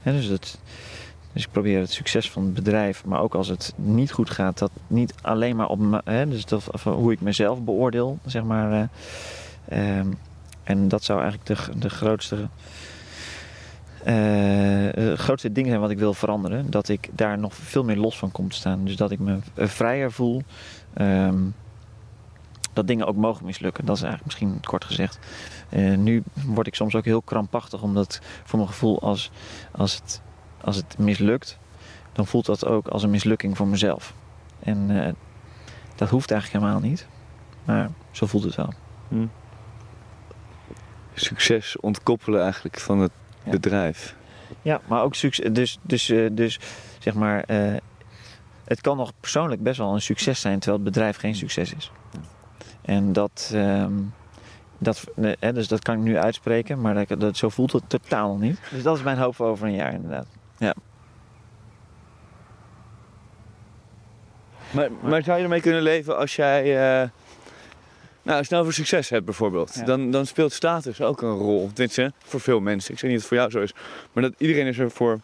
[0.02, 4.30] dus, dus ik probeer het succes van het bedrijf, maar ook als het niet goed
[4.30, 8.88] gaat, dat niet alleen maar op hè, dus dat, hoe ik mezelf beoordeel, zeg maar.
[9.72, 10.18] Uh, um,
[10.62, 12.48] en dat zou eigenlijk de, de grootste.
[14.06, 16.70] Uh, grootste ding zijn wat ik wil veranderen.
[16.70, 18.84] Dat ik daar nog veel meer los van kom te staan.
[18.84, 20.42] Dus dat ik me vrijer voel.
[21.00, 21.54] Um,
[22.72, 23.84] dat dingen ook mogen mislukken.
[23.84, 25.18] Dat is eigenlijk misschien kort gezegd.
[25.70, 29.30] Uh, nu word ik soms ook heel krampachtig, omdat voor mijn gevoel als,
[29.72, 30.22] als het
[30.60, 31.58] als het mislukt,
[32.12, 34.14] dan voelt dat ook als een mislukking voor mezelf.
[34.58, 35.12] En eh,
[35.96, 37.06] dat hoeft eigenlijk helemaal niet.
[37.64, 38.72] Maar zo voelt het wel.
[39.08, 39.26] Hm.
[41.14, 43.12] Succes ontkoppelen eigenlijk van het
[43.44, 43.50] Ja.
[43.50, 44.16] bedrijf.
[44.62, 45.52] Ja, maar ook succes.
[45.52, 46.60] Dus, dus, eh, dus
[46.98, 47.76] zeg maar, eh,
[48.64, 51.90] het kan nog persoonlijk best wel een succes zijn, terwijl het bedrijf geen succes is.
[52.82, 53.92] En dat, ehm,
[54.78, 55.04] dat,
[55.40, 58.58] hè, dus dat kan ik nu uitspreken, maar dat, dat, zo voelt het totaal niet.
[58.70, 60.26] Dus dat is mijn hoop voor over een jaar inderdaad.
[64.70, 66.62] Maar, maar zou je ermee kunnen leven als jij...
[66.62, 67.08] eh,
[68.22, 69.84] nou, je nou voor succes hebt bijvoorbeeld, Ja.
[69.84, 71.70] dan, dan speelt status ook een rol.
[71.74, 72.92] Tenminste, voor veel mensen.
[72.92, 73.82] Ik zeg niet dat het voor jou zo is.
[74.12, 75.20] Maar dat iedereen is er voor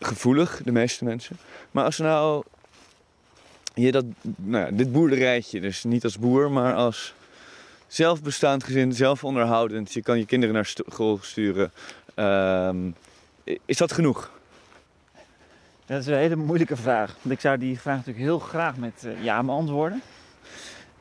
[0.00, 1.36] gevoelig, de meeste mensen.
[1.70, 2.42] Maar als nou
[3.74, 4.04] je dat,
[4.36, 7.14] nou ja, dit boerderijtje, dus niet als boer, maar als
[7.88, 9.92] zelfbestaand gezin, zelfonderhoudend.
[9.92, 11.72] Je kan je kinderen naar school sturen.
[12.14, 12.90] Ehm,
[13.64, 14.30] is dat genoeg?
[15.86, 17.16] Dat is een hele moeilijke vraag.
[17.22, 20.02] Want ik zou die vraag natuurlijk heel graag met eh, ja beantwoorden.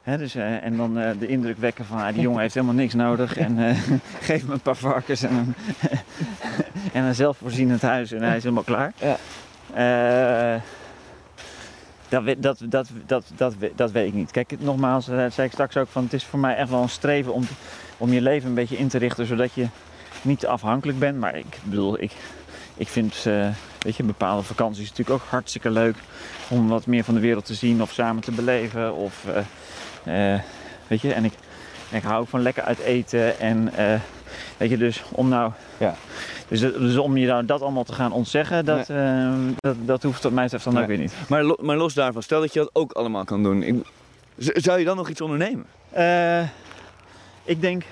[0.01, 2.75] Hè, dus, eh, en dan eh, de indruk wekken van ah, die jongen heeft helemaal
[2.75, 3.37] niks nodig.
[3.37, 3.75] En
[4.27, 5.55] geef hem een paar varkens en een,
[6.93, 8.93] en een zelfvoorzienend huis en hij is helemaal klaar.
[8.99, 9.17] Ja.
[12.09, 14.31] Dat, dat, dat, dat, dat, dat weet ik niet.
[14.31, 16.81] Kijk, nogmaals, eh, dat zei ik straks ook, van, het is voor mij echt wel
[16.81, 17.43] een streven om,
[17.97, 19.67] om je leven een beetje in te richten, zodat je
[20.21, 21.19] niet afhankelijk bent.
[21.19, 22.11] Maar ik bedoel, ik,
[22.75, 23.47] ik vind eh,
[23.79, 25.95] weet je, bepaalde vakanties natuurlijk ook hartstikke leuk
[26.47, 28.95] om wat meer van de wereld te zien of samen te beleven.
[28.95, 29.25] Of,
[30.03, 30.39] eh,
[30.87, 31.33] weet je, en ik,
[31.89, 33.39] ik hou ook van lekker uit eten.
[33.39, 33.71] En
[34.57, 35.51] weet je, dus om nou.
[35.77, 35.95] Ja.
[36.47, 40.23] Dus, dus om je nou dat allemaal te gaan ontzeggen, dat, eh, dat, dat hoeft
[40.23, 40.87] wat mij betreft dan ook Nee.
[40.87, 41.13] weer niet.
[41.29, 43.63] Maar, lo- maar los daarvan, stel dat je dat ook allemaal kan doen.
[43.63, 43.75] Ik,
[44.37, 45.65] zou je dan nog iets ondernemen?
[45.89, 46.41] Eh,
[47.43, 47.83] ik denk,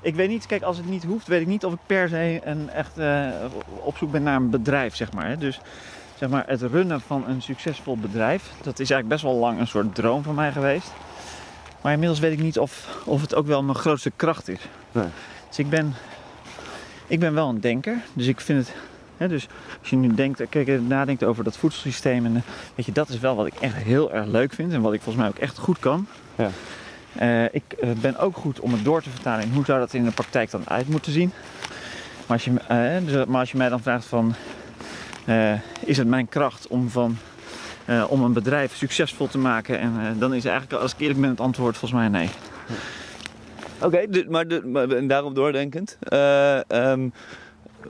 [0.00, 2.40] ik weet niet, kijk, als het niet hoeft, weet ik niet of ik per se
[2.44, 3.26] een echt eh,
[3.82, 5.26] op zoek ben naar een bedrijf, zeg maar.
[5.28, 5.36] Hè.
[5.36, 5.60] Dus
[6.18, 9.66] zeg maar, het runnen van een succesvol bedrijf, dat is eigenlijk best wel lang een
[9.66, 10.92] soort droom van mij geweest.
[11.80, 14.60] Maar inmiddels weet ik niet of, of het ook wel mijn grootste kracht is.
[14.92, 15.04] Nee.
[15.50, 15.94] Dus ik ben,
[17.06, 18.76] ik ben wel een denker, dus ik vind het.
[19.16, 19.46] Hè, dus
[19.80, 22.42] als je nu denkt, kijk, nadenkt over dat voedselsysteem, en, eh,
[22.74, 25.02] weet je, dat is wel wat ik echt heel erg leuk vind en wat ik
[25.02, 26.06] volgens mij ook echt goed kan.
[26.34, 26.50] Ja.
[27.12, 29.94] Eh, ik eh, ben ook goed om het door te vertalen in hoe zou dat
[29.94, 31.32] in de praktijk dan uit moeten zien.
[32.26, 34.34] Maar als je, eh, dus, maar als je mij dan vraagt van,
[35.24, 35.52] eh,
[35.84, 37.16] is het mijn kracht om, van,
[37.84, 39.78] eh, om een bedrijf succesvol te maken?
[39.80, 42.30] En eh, dan is eigenlijk, als ik eerlijk ben, het antwoord volgens mij nee.
[43.82, 45.96] Oké, maar, maar en daarop doordenkend.
[46.00, 47.08] eh, ehm,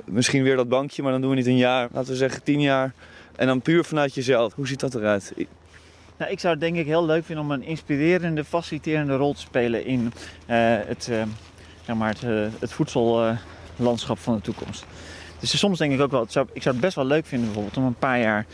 [0.04, 1.88] misschien weer dat bankje, maar dan doen we niet een jaar.
[1.92, 2.92] Laten we zeggen tien jaar.
[3.36, 4.54] En dan puur vanuit jezelf.
[4.54, 5.32] Hoe ziet dat eruit?
[6.16, 9.40] Nou, ik zou het denk ik heel leuk vinden om een inspirerende, faciliterende rol te
[9.40, 10.12] spelen in
[10.46, 11.22] eh, het, eh,
[11.86, 14.84] zeg maar het, het voedsellandschap van de toekomst.
[15.38, 17.76] Dus soms denk ik ook wel, zou, ik zou het best wel leuk vinden bijvoorbeeld
[17.76, 18.46] om een paar jaar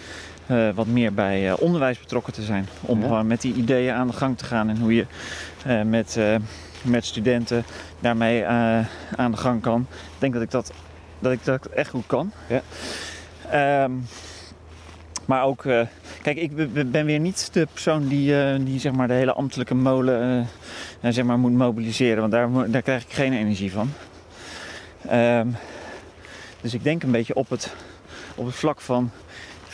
[0.74, 2.68] wat meer bij onderwijs betrokken te zijn.
[2.80, 3.06] Om Ja.
[3.06, 5.06] gewoon met die ideeën aan de gang te gaan en hoe je
[5.84, 6.18] met,
[6.86, 7.64] met studenten
[8.00, 8.78] daarmee eh,
[9.16, 9.86] aan de gang kan.
[9.90, 10.72] Ik denk dat ik dat,
[11.18, 12.32] dat, ik dat echt goed kan.
[12.48, 12.60] Ja.
[13.50, 13.92] Ehm,
[15.24, 15.80] maar ook, eh,
[16.22, 19.14] kijk, ik be- be- ben weer niet de persoon die, eh, die zeg maar de
[19.14, 20.48] hele ambtelijke molen
[21.02, 23.90] zeg maar moet mobiliseren, want daar, daar krijg ik geen energie van.
[25.08, 25.48] Ehm,
[26.60, 27.74] dus ik denk een beetje op het,
[28.34, 29.10] op het vlak van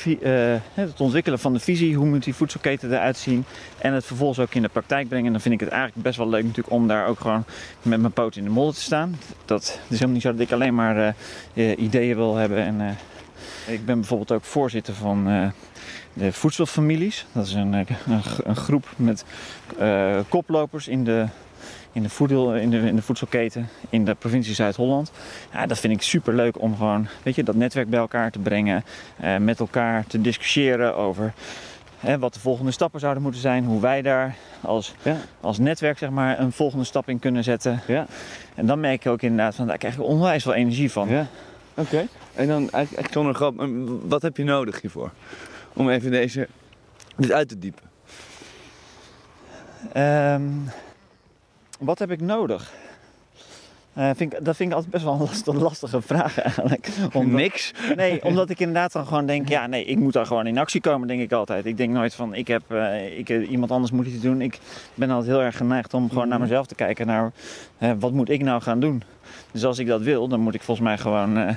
[0.04, 3.44] eh, het ontwikkelen van de visie, hoe moet die voedselketen eruit zien
[3.78, 5.26] en het vervolgens ook in de praktijk brengen.
[5.26, 7.44] En dan vind ik het eigenlijk best wel leuk natuurlijk om daar ook gewoon
[7.82, 9.18] met mijn poot in de modder te staan.
[9.44, 12.96] Dat is helemaal niet zo dat ik alleen maar eh, eh, ideeën wil hebben en
[13.66, 15.52] ik ben bijvoorbeeld ook voorzitter van
[16.12, 17.26] de voedselfamilies.
[17.32, 17.86] Dat is een, een,
[18.44, 19.24] een groep met
[20.28, 21.26] koplopers in de,
[21.92, 25.12] in, de voedel, in, de, in de voedselketen in de provincie Zuid-Holland.
[25.52, 28.38] Ja, dat vind ik super leuk om gewoon weet je, dat netwerk bij elkaar te
[28.38, 28.84] brengen.
[29.16, 31.32] eh, met elkaar te discussiëren over
[31.98, 33.64] hè, wat de volgende stappen zouden moeten zijn.
[33.64, 35.16] Hoe wij daar als, Ja.
[35.40, 37.80] als netwerk zeg maar, een volgende stap in kunnen zetten.
[37.86, 38.06] Ja.
[38.54, 41.08] En dan merk ik ook inderdaad van daar krijg ik onwijs veel energie van.
[41.08, 41.26] Ja.
[41.74, 42.06] Oké.
[42.34, 43.68] En dan eigenlijk echt zonder grap, maar
[44.08, 45.10] wat heb je nodig hiervoor?
[45.72, 46.48] Om even deze,
[47.16, 47.82] dit uit te diepen.
[49.92, 50.42] Ehm,
[51.84, 52.72] wat heb ik nodig?
[53.92, 56.88] Eh, vind ik, dat vind ik altijd best wel een lastige, lastige vraag eigenlijk.
[57.12, 57.72] Omdat- Niks.
[57.96, 60.80] Nee, omdat ik inderdaad dan gewoon denk, ja nee, ik moet daar gewoon in actie
[60.80, 61.66] komen, denk ik altijd.
[61.66, 64.40] Ik denk nooit van, ik heb, eh, ik, eh, iemand anders moet iets doen.
[64.40, 64.58] Ik
[64.94, 66.48] ben altijd heel erg geneigd om gewoon naar Mhm.
[66.48, 67.32] mezelf te kijken, naar
[67.98, 69.02] wat moet ik nou gaan doen.
[69.50, 71.56] Dus als ik dat wil, dan moet ik volgens mij gewoon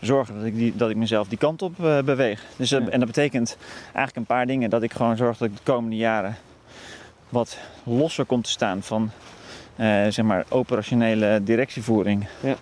[0.00, 2.44] zorgen dat ik, die, dat ik mezelf die kant op beweeg.
[2.56, 2.78] Dus, Ja.
[2.78, 4.70] En dat betekent eigenlijk een paar dingen.
[4.70, 6.36] Dat ik gewoon zorg dat ik de komende jaren
[7.28, 9.10] wat losser kom te staan van
[9.76, 12.26] eh, zeg maar operationele directievoering.
[12.40, 12.56] Ja.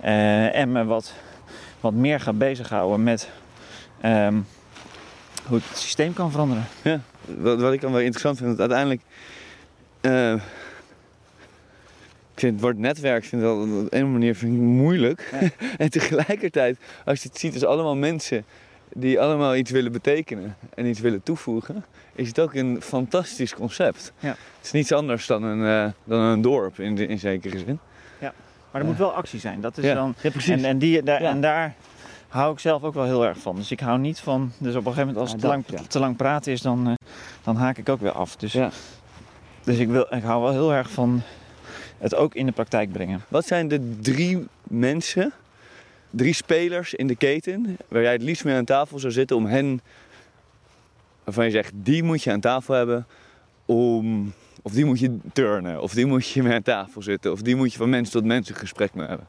[0.00, 1.12] Eh, en me wat
[1.80, 3.30] wat meer ga bezighouden met
[4.00, 4.38] ehm,
[5.46, 6.64] hoe het systeem kan veranderen.
[6.82, 9.00] Ja, wat, wat ik dan wel interessant vind, dat uiteindelijk.
[10.00, 10.32] eh,
[12.34, 15.32] ik vind het woord netwerk vind wel, op een manier vind ik moeilijk.
[15.78, 18.44] en tegelijkertijd, als je het ziet als allemaal mensen
[18.94, 21.84] die allemaal iets willen betekenen en iets willen toevoegen,
[22.14, 24.12] is het ook een fantastisch concept.
[24.18, 24.28] Ja.
[24.28, 27.78] Het is niets anders dan een, eh, dan een dorp in, in zekere zin.
[28.72, 29.60] Maar er moet wel actie zijn.
[29.60, 29.94] Dat is Ja.
[29.94, 30.50] dan, Ja, precies.
[30.50, 31.30] en, en, die, daar, Ja.
[31.30, 31.74] en daar
[32.28, 33.56] hou ik zelf ook wel heel erg van.
[33.56, 34.52] Dus ik hou niet van.
[34.58, 35.88] Dus op een gegeven moment, als Ja, het te lang, ja.
[35.88, 36.94] te lang praten is, dan, eh,
[37.44, 38.36] dan haak ik ook weer af.
[38.36, 38.70] Dus, Ja.
[39.64, 41.22] dus ik, wil, ik hou wel heel erg van
[41.98, 43.20] het ook in de praktijk brengen.
[43.28, 45.32] Wat zijn de drie mensen,
[46.10, 49.46] drie spelers in de keten waar jij het liefst mee aan tafel zou zitten om
[49.46, 49.80] hen,
[51.24, 53.06] waarvan je zegt, die moet je aan tafel hebben
[53.64, 54.32] om,
[54.62, 57.56] of die moet je turnen, of die moet je mee aan tafel zitten, of die
[57.56, 59.26] moet je van mens tot mens een gesprek mee hebben.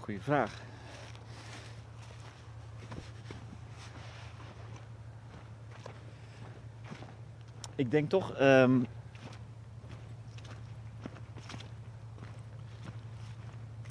[0.00, 0.62] Goeie vraag.
[7.76, 8.34] Ik denk toch.
[8.34, 8.80] ehm,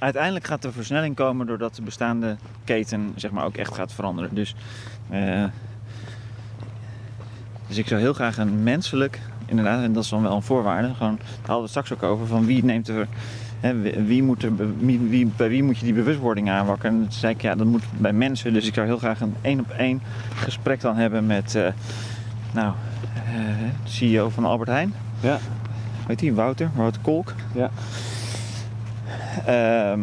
[0.03, 4.35] uiteindelijk gaat er versnelling komen doordat de bestaande keten zeg maar, ook echt gaat veranderen.
[4.35, 4.55] Dus,
[5.09, 5.43] eh,
[7.67, 10.93] dus ik zou heel graag een menselijk, inderdaad, en dat is dan wel een voorwaarde.
[10.93, 13.07] Gewoon, daar hadden we het straks ook over, van wie neemt er
[13.59, 16.91] Hè, wie, moet er, wie, wie- bij wie moet je die bewustwording aanwakkeren?
[16.95, 18.53] En toen zei ik, ja, dat moet bij mensen.
[18.53, 20.01] Dus ik zou heel graag een één op één
[20.35, 21.67] gesprek dan hebben met, eh,
[22.53, 22.73] nou,
[23.13, 23.33] eh,
[23.83, 24.93] de CEO van Albert Heijn.
[25.19, 25.39] Ja.
[26.07, 27.33] Weet die, Wouter, Wouter Kolk.
[27.53, 27.69] Ja.
[29.45, 30.01] Ehm,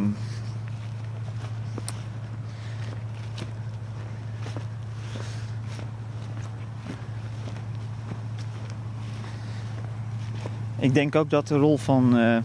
[10.78, 12.36] ik denk ook dat de rol van, eh,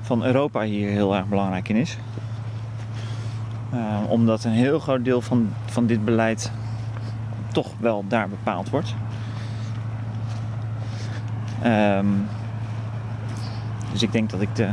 [0.00, 1.98] van Europa hier heel erg belangrijk in is.
[3.70, 6.52] Eh, omdat een heel groot deel van, van dit beleid
[7.52, 8.94] toch wel daar bepaald wordt.
[11.62, 12.06] Ehm,
[13.92, 14.68] dus ik denk dat ik de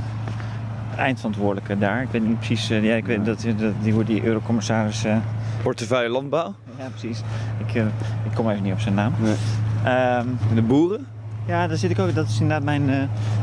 [0.97, 4.23] eindverantwoordelijke daar, ik weet niet precies, eh, ja, ik weet dat, dat die wordt die
[4.23, 5.03] eurocommissaris.
[5.03, 5.17] eh,
[5.63, 7.21] Portefeuille landbouw, ja, precies.
[7.67, 7.81] Ik, eh,
[8.25, 9.13] ik kom even niet op zijn naam.
[9.19, 9.35] Nee.
[9.83, 11.05] Ehm, de boeren.
[11.45, 12.15] ja, daar zit ik ook.
[12.15, 12.89] Dat is inderdaad mijn.
[12.89, 12.97] eh,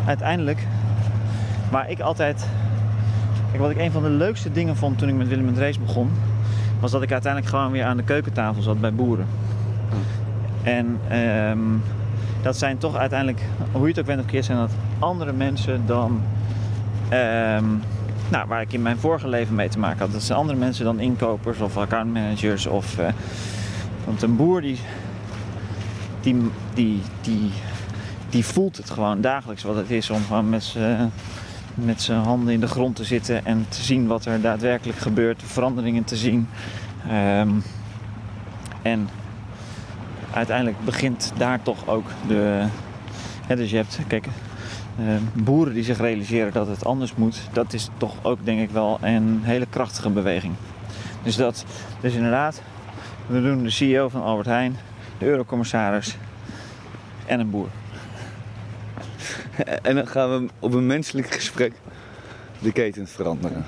[0.06, 0.66] uiteindelijk.
[1.70, 2.46] Waar ik altijd.
[3.50, 5.78] Kijk, wat ik een van de leukste dingen vond toen ik met Willem en Drees
[5.78, 6.10] begon.
[6.80, 9.26] Was dat ik uiteindelijk gewoon weer aan de keukentafel zat bij boeren.
[10.62, 11.58] En ehm,
[12.46, 13.42] dat zijn toch uiteindelijk,
[13.72, 16.22] hoe je het ook bent of keert, zijn dat andere mensen dan.
[17.08, 17.64] ehm,
[18.28, 20.12] nou, waar ik in mijn vorige leven mee te maken had.
[20.12, 22.66] Dat zijn andere mensen dan inkopers of accountmanagers.
[22.66, 23.08] Of, eh,
[24.04, 24.78] want een boer die,
[26.20, 26.36] die,
[26.74, 27.00] die,
[28.30, 31.10] die, voelt het gewoon dagelijks wat het is om gewoon met z'n
[31.74, 35.40] met zijn handen in de grond te zitten en te zien wat er daadwerkelijk gebeurt,
[35.40, 36.48] de veranderingen te zien.
[37.08, 37.50] Ehm,
[38.82, 39.08] en
[40.36, 42.66] uiteindelijk begint daar toch ook de.
[43.46, 44.26] Hè, dus je hebt, kijk,
[44.98, 48.70] eh, boeren die zich realiseren dat het anders moet, dat is toch ook denk ik
[48.70, 50.54] wel een hele krachtige beweging.
[51.22, 51.64] Dus dat,
[52.00, 52.62] dus inderdaad,
[53.26, 54.76] we doen de CEO van Albert Heijn,
[55.18, 56.16] de eurocommissaris
[57.26, 57.68] en een boer.
[59.82, 61.72] En dan gaan we op een menselijk gesprek
[62.58, 63.64] de ketens veranderen.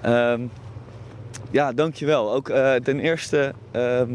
[0.00, 0.40] Ehm,
[1.50, 2.32] ja, dankjewel.
[2.32, 4.06] Ook eh, ten eerste ehm, eh,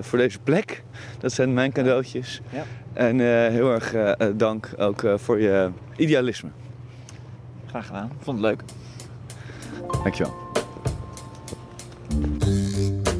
[0.00, 0.82] voor deze plek.
[1.18, 2.40] Dat zijn mijn cadeautjes.
[2.52, 2.64] Ja.
[2.92, 6.48] En eh, heel erg eh, eh, dank ook eh, voor je idealisme.
[7.66, 8.60] Graag gedaan, vond het leuk.
[10.02, 10.34] Dankjewel.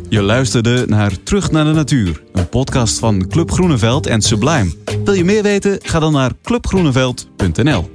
[0.08, 4.74] Je luisterde naar Terug naar de Natuur, een podcast van Club Groeneveld en Sublime.
[5.04, 5.78] Wil je meer weten?
[5.82, 7.90] Ga dan naar clubgroeneveld.nl.